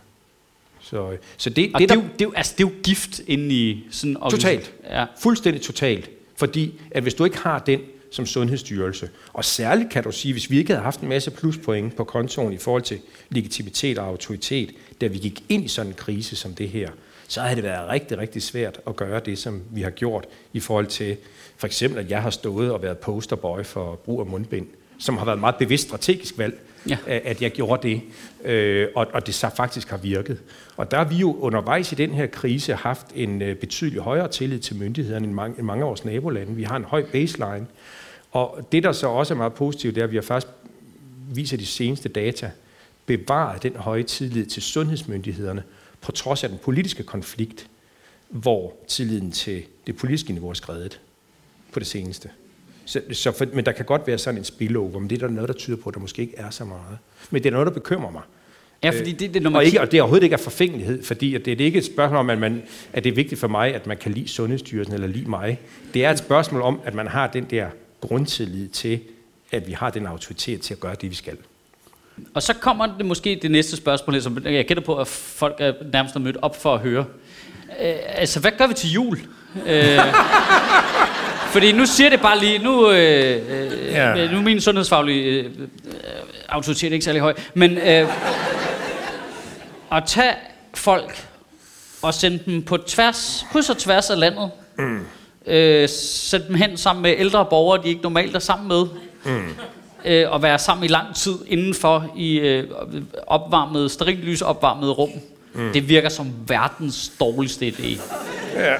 [0.82, 2.68] Så, øh, så det, det, det, der, er jo, det, er jo, altså, det er
[2.68, 4.32] jo gift inde i sådan en.
[4.32, 4.74] Totalt.
[4.90, 5.06] Ja.
[5.20, 6.10] Fuldstændig totalt.
[6.36, 7.80] Fordi at hvis du ikke har den
[8.12, 11.96] som sundhedsstyrelse, og særligt kan du sige, hvis vi ikke havde haft en masse pluspoint
[11.96, 13.00] på kontoen i forhold til
[13.30, 16.90] legitimitet og autoritet, da vi gik ind i sådan en krise som det her,
[17.28, 20.60] så havde det været rigtig, rigtig svært at gøre det, som vi har gjort i
[20.60, 21.18] forhold til,
[21.58, 24.68] for eksempel, at jeg har stået og været posterboy for brug af mundbind,
[25.00, 26.60] som har været et meget bevidst strategisk valg,
[26.90, 26.98] ja.
[27.08, 28.02] at jeg gjorde det,
[28.44, 30.40] øh, og, og det så faktisk har virket.
[30.78, 34.28] Og der har vi jo undervejs i den her krise haft en øh, betydelig højere
[34.28, 36.56] tillid til myndighederne end mange, end mange af vores nabolande.
[36.56, 37.68] Vi har en høj baseline,
[38.32, 40.54] og det, der så også er meget positivt, det er, at vi har faktisk,
[41.34, 42.52] viser de seneste data,
[43.06, 45.64] bevaret den høje tillid til sundhedsmyndighederne,
[46.02, 47.68] på trods af den politiske konflikt,
[48.30, 51.02] hvor tilliden til det politiske niveau er skredet
[51.72, 52.30] på det seneste.
[52.86, 55.34] Så, så for, men der kan godt være sådan en spillover, men det er der
[55.34, 56.98] noget, der tyder på, at der måske ikke er så meget.
[57.32, 58.22] Men det er noget, der bekymrer mig.
[58.84, 61.04] ja, fordi det, det, når man Og, ikke, og det er overhovedet ikke af forfængelighed,
[61.04, 63.40] fordi at det, det er ikke et spørgsmål om, at, man, at det er vigtigt
[63.40, 65.60] for mig, at man kan lide Sundhedsstyrelsen eller lide mig.
[65.94, 67.70] Det er et spørgsmål om, at man har den der
[68.02, 69.00] grundtillid til,
[69.52, 71.38] at vi har den autoritet til at gøre det, vi skal.
[72.34, 75.74] Og så kommer det måske det næste spørgsmål, som jeg gætter på, at folk er
[75.94, 77.06] nærmest er mødt op for at høre.
[77.82, 79.20] Øh, altså, hvad gør vi til jul?
[79.66, 80.00] Øh,
[81.48, 84.32] fordi nu siger det bare lige, nu, øh, øh, Ja.
[84.32, 85.92] nu er min sundhedsfaglige øh, øh,
[86.50, 88.08] autoritet ikke særlig høj, men øh,
[89.92, 90.34] at tage
[90.74, 91.28] folk
[92.02, 95.00] og sende dem på tværs, kryds og tværs af landet, mm.
[95.48, 98.86] øh, sætte dem hen sammen med ældre borgere, de ikke normalt er sammen med,
[100.06, 102.70] øh, og være sammen i lang tid indenfor i øh,
[103.28, 105.10] opvarmede, sterillys opvarmede rum.
[105.54, 105.74] Mm.
[105.74, 108.02] Det virker som verdens dårligste idé.
[108.56, 108.76] Ja.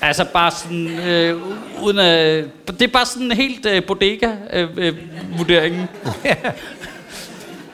[0.00, 1.40] Altså bare sådan, øh,
[1.82, 5.86] uden at, det er bare sådan helt øh, bodega-vurderingen.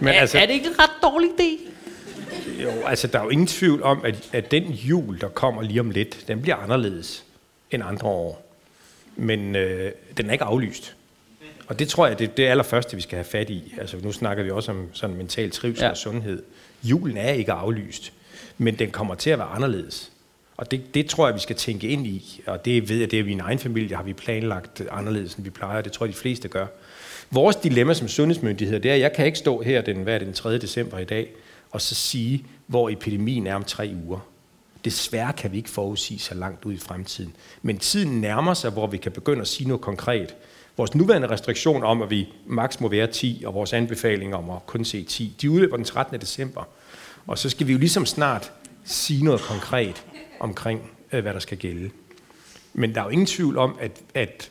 [0.01, 1.69] Men er, altså, er det ikke en ret dårlig idé?
[2.63, 5.81] jo, altså, der er jo ingen tvivl om, at, at den jul, der kommer lige
[5.81, 7.25] om lidt, den bliver anderledes
[7.71, 8.57] end andre år.
[9.17, 10.95] Men øh, den er ikke aflyst.
[11.69, 13.75] Og det tror jeg, det er det allerførste, vi skal have fat i.
[13.81, 15.91] Altså, nu snakker vi også om sådan mental trivsel Ja.
[15.91, 16.43] og sundhed.
[16.83, 18.13] Julen er ikke aflyst,
[18.59, 20.13] men den kommer til at være anderledes.
[20.57, 22.43] Og det, det tror jeg, vi skal tænke ind i.
[22.47, 25.45] Og det ved jeg, det er i min egen familie, har vi planlagt anderledes, end
[25.45, 25.81] vi plejer.
[25.83, 26.67] Det tror jeg, de fleste gør.
[27.31, 30.19] Vores dilemma som sundhedsmyndigheder, det er, at jeg kan ikke stå her den, hvad er
[30.19, 30.59] det, den 3.
[30.59, 31.29] december i dag,
[31.71, 34.19] og så sige, hvor epidemien er om tre uger.
[34.85, 37.33] Desværre kan vi ikke forudsige så langt ud i fremtiden.
[37.63, 40.35] Men tiden nærmer sig, hvor vi kan begynde at sige noget konkret.
[40.79, 44.67] Vores nuværende restriktioner om, at vi maks må være 10, og vores anbefalinger om at
[44.67, 46.21] kun se 10, de udløber den 13.
[46.21, 46.69] december.
[47.27, 48.53] Og så skal vi jo ligesom snart
[48.85, 50.05] sige noget konkret
[50.41, 51.91] omkring, øh, hvad der skal gælde.
[52.75, 54.51] Men der er jo ingen tvivl om, at, at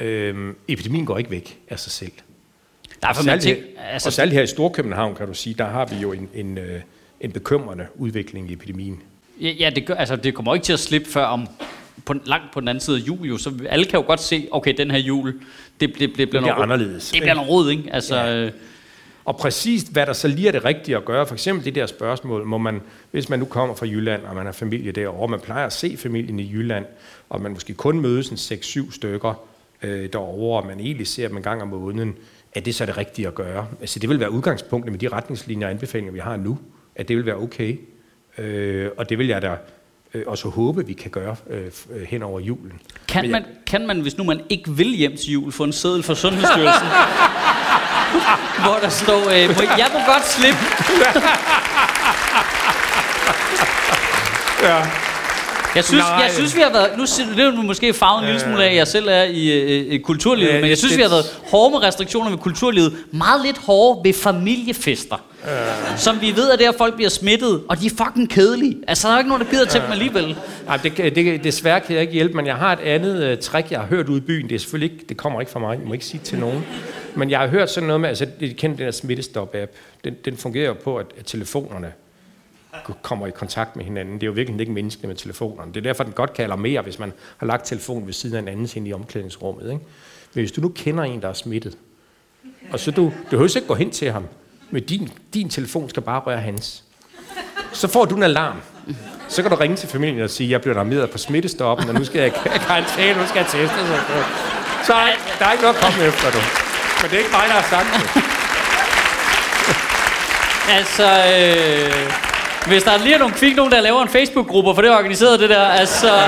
[0.00, 2.12] øh, epidemien går ikke væk af sig selv.
[3.02, 5.54] Der er for særligt, ting, her, altså, og særligt her i Storkøbenhavn, kan du sige,
[5.54, 6.80] der har vi jo en, en, øh,
[7.20, 9.02] en bekymrende udvikling i epidemien.
[9.40, 11.48] Ja, ja det, gør, altså, det kommer ikke til at slippe før om
[12.04, 14.48] på, langt på den anden side af jul, jo, så alle kan jo godt se,
[14.50, 15.32] okay, den her jul,
[15.80, 17.84] det, det, det, bliver, bliver noget, anderledes, Det bliver noget rod, ikke?
[17.92, 18.36] Altså, Ja.
[18.36, 18.52] øh,
[19.24, 21.86] Og præcis hvad der så lige er det rigtige at gøre, for eksempel det der
[21.86, 25.40] spørgsmål, må man, hvis man nu kommer fra Jylland, og man har familie derovre, man
[25.40, 26.84] plejer at se familien i Jylland,
[27.28, 29.34] og man måske kun mødes en 6-7 stykker
[29.82, 32.14] øh, derovre, og man egentlig ser dem en gang om måneden,
[32.54, 33.66] er det så det rigtige at gøre?
[33.80, 36.58] Altså det vil være udgangspunktet med de retningslinjer og anbefalinger, vi har nu,
[36.96, 37.78] at det vil være okay.
[38.38, 39.56] Øh, og det vil jeg da
[40.14, 42.80] øh, også håbe, vi kan gøre øh, øh hen over julen.
[43.08, 45.72] Kan Men man, kan man, hvis nu man ikke vil hjem til jul, få en
[45.72, 46.86] seddel fra Sundhedsstyrelsen?
[48.64, 50.60] hvor der står, øh, må, jeg må godt slippe.
[54.68, 55.09] ja.
[55.74, 56.22] Jeg synes, Nej.
[56.22, 56.90] jeg synes, vi har været...
[56.98, 57.04] Nu
[57.36, 59.98] det er måske farvet en lille smule af, at jeg selv er i, i, i
[59.98, 62.96] kulturlivet, ja, men jeg synes, det, vi har været hårde med restriktioner ved kulturlivet.
[63.10, 65.16] Meget lidt hårde ved familiefester.
[65.44, 65.48] Uh.
[65.96, 68.76] Som vi ved, at der folk bliver smittet, og de er fucking kedelige.
[68.88, 69.84] Altså, der er ikke nogen, der gider til uh.
[69.84, 70.36] dem alligevel.
[70.66, 73.70] Nej, det, det, desværre kan jeg ikke hjælpe, men jeg har et andet uh, trick,
[73.70, 74.48] jeg har hørt ude i byen.
[74.48, 76.64] Det er selvfølgelig ikke, det kommer ikke fra mig, jeg må ikke sige til nogen.
[77.14, 79.76] Men jeg har hørt sådan noget med, altså, det kender den der smittestop-app.
[80.04, 81.92] Den, den fungerer jo på, at, at telefonerne
[83.02, 84.14] kommer i kontakt med hinanden.
[84.14, 85.72] Det er jo virkelig ikke menneskeligt med telefonerne.
[85.72, 88.40] Det er derfor, den godt kan alarmere, hvis man har lagt telefonen ved siden af
[88.40, 89.64] en anden ind i omklædningsrummet.
[89.64, 89.84] Ikke?
[90.34, 91.78] Men hvis du nu kender en, der er smittet,
[92.72, 94.24] og så du, du behøver ikke gå hen til ham,
[94.70, 96.84] men din, din telefon skal bare røre hans.
[97.72, 98.56] Så får du en alarm.
[99.28, 102.04] Så kan du ringe til familien og sige, jeg bliver alarmeret på smittestoppen, og nu
[102.04, 103.76] skal jeg i karantæne, nu skal jeg teste.
[104.86, 104.92] Så
[105.38, 106.38] der er ikke noget at komme efter, du.
[107.02, 108.22] Men det er ikke mig, der har sagt det.
[110.78, 112.29] altså, øh,
[112.68, 115.50] hvis der lige er nogle kvik, nogen, der laver en Facebook-gruppe for det organiseret, det
[115.50, 116.08] der, altså...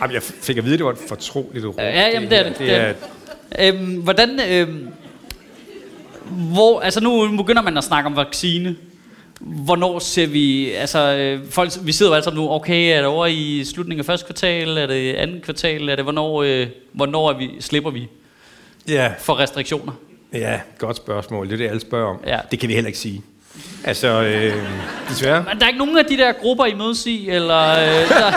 [0.00, 1.74] Jamen, jeg fik at vide, at det var et fortroligt ord.
[1.78, 2.58] Ja, jamen, det er det.
[2.58, 2.92] det, er,
[3.58, 4.40] Øhm, hvordan...
[4.50, 4.88] Øhm,
[6.30, 8.76] hvor, altså nu begynder man at snakke om vaccine.
[9.40, 13.06] Hvornår ser vi, altså øh, folk, vi sidder jo alle sammen nu, okay, er det
[13.06, 17.30] over i slutningen af første kvartal, er det andet kvartal, er det, hvornår, øh, hvornår
[17.30, 18.08] er vi, slipper vi
[18.88, 19.12] ja.
[19.18, 19.92] for restriktioner?
[20.32, 21.46] Ja, godt spørgsmål.
[21.46, 22.20] Det er det, alle spørger om.
[22.26, 22.38] Ja.
[22.50, 23.22] Det kan vi heller ikke sige.
[23.84, 24.54] Altså, øh,
[25.08, 25.44] desværre.
[25.48, 28.30] Men der er ikke nogen af de der grupper, I mødes i, eller øh, der,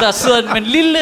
[0.00, 0.98] der sidder med en lille...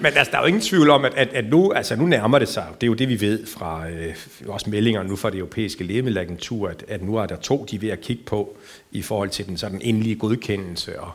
[0.00, 2.38] Men altså, der er jo ingen tvivl om, at, at, at nu, altså, nu nærmer
[2.38, 2.66] det sig.
[2.74, 4.14] Det er jo det, vi ved fra øh,
[4.46, 7.80] også meldinger nu fra det europæiske lægemiddelagentur, at, at nu er der to, de er
[7.80, 8.56] ved at kigge på
[8.92, 11.00] i forhold til den sådan endelige godkendelse.
[11.00, 11.10] Og,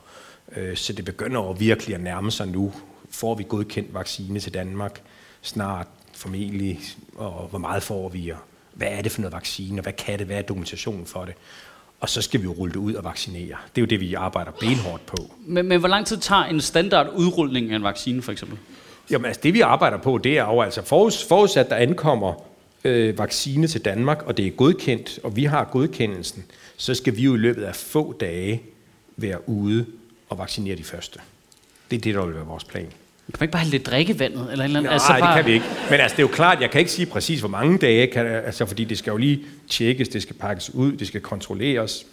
[0.57, 2.73] øh, så det begynder jo virkelig at nærme sig nu.
[3.11, 5.01] Får vi godkendt vaccine til Danmark
[5.41, 6.79] snart, formentlig,
[7.15, 8.37] og hvor meget får vi, og
[8.73, 11.33] hvad er det for noget vaccine, og hvad kan det, hvad er dokumentationen for det?
[11.99, 13.57] Og så skal vi jo rulle det ud og vaccinere.
[13.75, 15.31] Det er jo det, vi arbejder benhårdt på.
[15.45, 18.57] Men, men hvor lang tid tager en standard udrulning af en vaccine, for eksempel?
[19.09, 22.33] Jamen altså, det vi arbejder på, det er jo altså forus, forudsat, der ankommer
[22.83, 26.43] øh, vaccine til Danmark, og det er godkendt, og vi har godkendelsen,
[26.77, 28.61] så skal vi jo i løbet af få dage
[29.17, 29.85] være ude
[30.29, 31.19] og vaccinere de første.
[31.91, 32.87] Det er det, der vil være vores plan.
[33.27, 34.47] Kan man ikke bare have lidt drikkevandet?
[34.51, 35.27] Eller eller Nej, altså bare...
[35.27, 35.65] det kan vi ikke.
[35.89, 38.27] Men altså, det er jo klart, jeg kan ikke sige præcis, hvor mange dage, kan,
[38.27, 42.05] altså, fordi det skal jo lige tjekkes, det skal pakkes ud, det skal kontrolleres,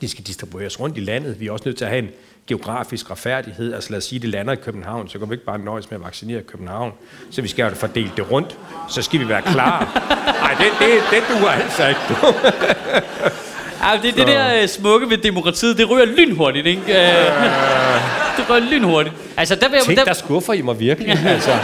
[0.00, 1.40] det skal distribueres rundt i landet.
[1.40, 2.10] Vi er også nødt til at have en
[2.46, 3.74] geografisk retfærdighed.
[3.74, 5.98] Altså lad os sige, det lander i København, så kan vi ikke bare nøjes med
[5.98, 6.92] at vaccinere København.
[7.30, 8.58] Så vi skal jo fordele det rundt.
[8.88, 10.02] Så skal vi være klar.
[10.40, 12.00] Nej, det, det, det duer altså ikke.
[13.82, 15.78] Ja, det det der uh, smukke ved demokratiet.
[15.78, 16.80] Det ryger lynhurtigt, ikke?
[16.80, 19.14] Uh, ryger lynhurtigt.
[19.36, 20.04] Altså, der vil jeg, Tænk, der...
[20.04, 21.08] der skuffer I mig virkelig.
[21.26, 21.58] altså,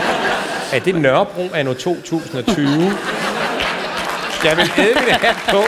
[0.73, 2.92] er det Nørrebro anno 2020?
[4.45, 5.62] Jeg vil æde hat på.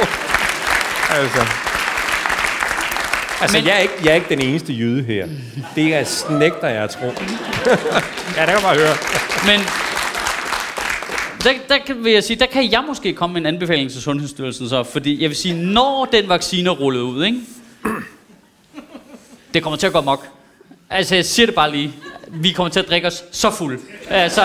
[1.11, 1.41] Altså.
[3.41, 3.67] Altså, Men...
[3.67, 5.29] jeg, er ikke, jeg er ikke den eneste jøde her.
[5.75, 7.07] Det er snægter, jeg tror.
[8.37, 8.97] ja, det kan man bare høre.
[9.47, 9.61] Men
[11.45, 14.03] der, der kan, vil jeg sige, der kan jeg måske komme med en anbefaling til
[14.03, 17.39] Sundhedsstyrelsen så, fordi jeg vil sige, når den vaccine er rullet ud, ikke?
[19.55, 20.27] det kommer til at gå mok.
[20.91, 21.93] Altså, jeg siger det bare lige.
[22.29, 23.81] Vi kommer til at drikke os så fuld.
[24.11, 24.43] Altså,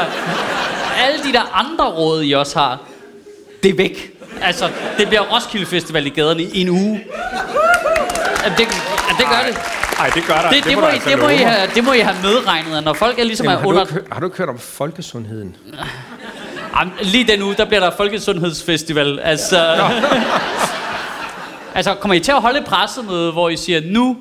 [0.99, 2.79] alle de der andre råd, I også har,
[3.63, 4.11] det er væk.
[4.41, 7.03] Altså, det bliver Roskilde Festival i gaderne i en uge.
[8.57, 8.57] Det,
[9.17, 9.57] det gør det.
[9.97, 10.49] Nej, det gør der.
[10.49, 12.83] Det, det, det, må, I, altså det, må I have, det må I have medregnet,
[12.83, 13.85] når folk er ligesom Jamen, er under...
[13.85, 15.55] Du har du ikke hørt om folkesundheden?
[16.79, 19.19] Jamen, lige den uge, der bliver der Folkesundhedsfestival.
[19.19, 19.89] Altså,
[21.75, 24.17] altså, kommer I til at holde pressemøde, hvor I siger, nu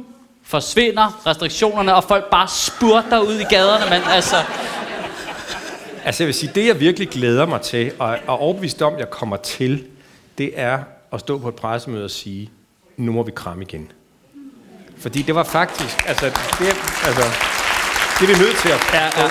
[0.49, 4.37] forsvinder restriktionerne, og folk bare spurter ud i gaderne, men altså...
[6.05, 9.11] Altså, jeg vil sige, det jeg virkelig glæder mig til, og er overbevist om, jeg
[9.11, 9.85] kommer til,
[10.39, 10.79] det er
[11.13, 12.51] at stå på et pressemøde og sige,
[12.97, 13.93] nu må vi kramme igen.
[14.99, 16.69] Fordi det var faktisk, altså, det,
[17.05, 17.23] altså,
[18.21, 18.81] det er vi nødt til at...
[18.93, 19.31] Ja, ja.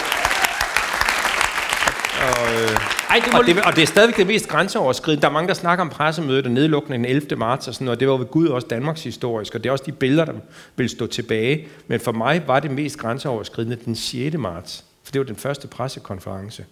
[2.26, 2.70] Og, øh,
[3.10, 3.40] ej, det må...
[3.40, 5.22] og, det, og det er stadigvæk det mest grænseoverskridende.
[5.22, 7.36] Der er mange, der snakker om pressemødet og nedlukningen den 11.
[7.36, 8.00] marts og sådan noget.
[8.00, 10.34] Det var ved Gud også Danmarks historisk, og det er også de billeder, der
[10.76, 11.68] vil stå tilbage.
[11.88, 14.38] Men for mig var det mest grænseoverskridende den 6.
[14.38, 16.66] marts, for det var den første pressekonference,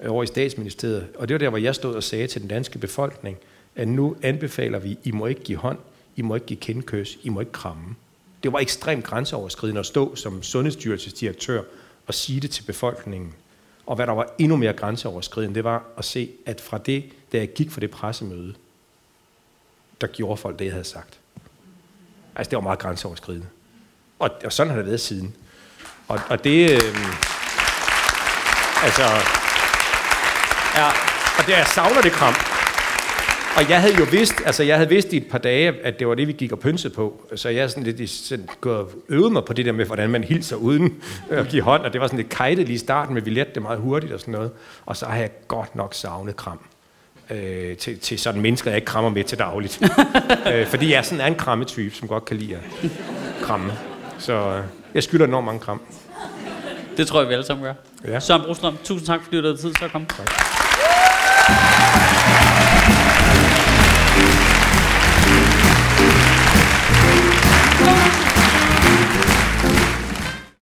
[0.00, 1.06] øh, over i statsministeriet.
[1.18, 3.36] Og det var der, hvor jeg stod og sagde til den danske befolkning,
[3.76, 5.78] at nu anbefaler vi, I må ikke give hånd,
[6.16, 7.94] I må ikke give kindkøs, I må ikke kramme.
[8.42, 11.62] Det var ekstremt grænseoverskridende at stå som sundhedsstyrelsesdirektør
[12.06, 13.34] og sige det til befolkningen.
[13.86, 17.38] Og hvad der var endnu mere grænseoverskridende, det var at se, at fra det, da
[17.38, 18.54] jeg gik for det pressemøde,
[20.00, 21.18] der gjorde folk det, jeg havde sagt.
[22.36, 23.46] Altså, det var meget grænseoverskridende.
[24.18, 25.36] Og, og sådan har det været siden.
[26.08, 26.70] Og, og det...
[26.70, 26.94] Øh,
[28.84, 29.04] altså...
[30.74, 30.88] Ja,
[31.38, 32.34] og det, jeg savner det kram.
[33.56, 36.08] Og jeg havde jo vidst, altså jeg havde vidst i et par dage, at det
[36.08, 37.26] var det, vi gik og pynsede på.
[37.36, 40.56] Så jeg sådan lidt sådan, gået øvede mig på det der med, hvordan man hilser
[40.56, 41.82] uden at give hånd.
[41.82, 44.12] Og det var sådan lidt kajtet lige i starten, men vi lærte det meget hurtigt
[44.12, 44.50] og sådan noget.
[44.86, 46.58] Og så har jeg godt nok savnet kram.
[47.30, 49.82] Øh, til, til sådan mennesker, jeg ikke krammer med til dagligt.
[50.52, 52.90] øh, fordi jeg er sådan en krammetype, som godt kan lide at
[53.42, 53.72] kramme.
[54.18, 55.80] Så øh, jeg skylder enormt mange kram.
[56.96, 57.74] Det tror jeg, vi alle sammen gør.
[58.12, 58.20] Ja.
[58.20, 60.06] Søren Brostrøm, tusind tak, fordi du havde tid til at komme.
[60.06, 62.15] Tak.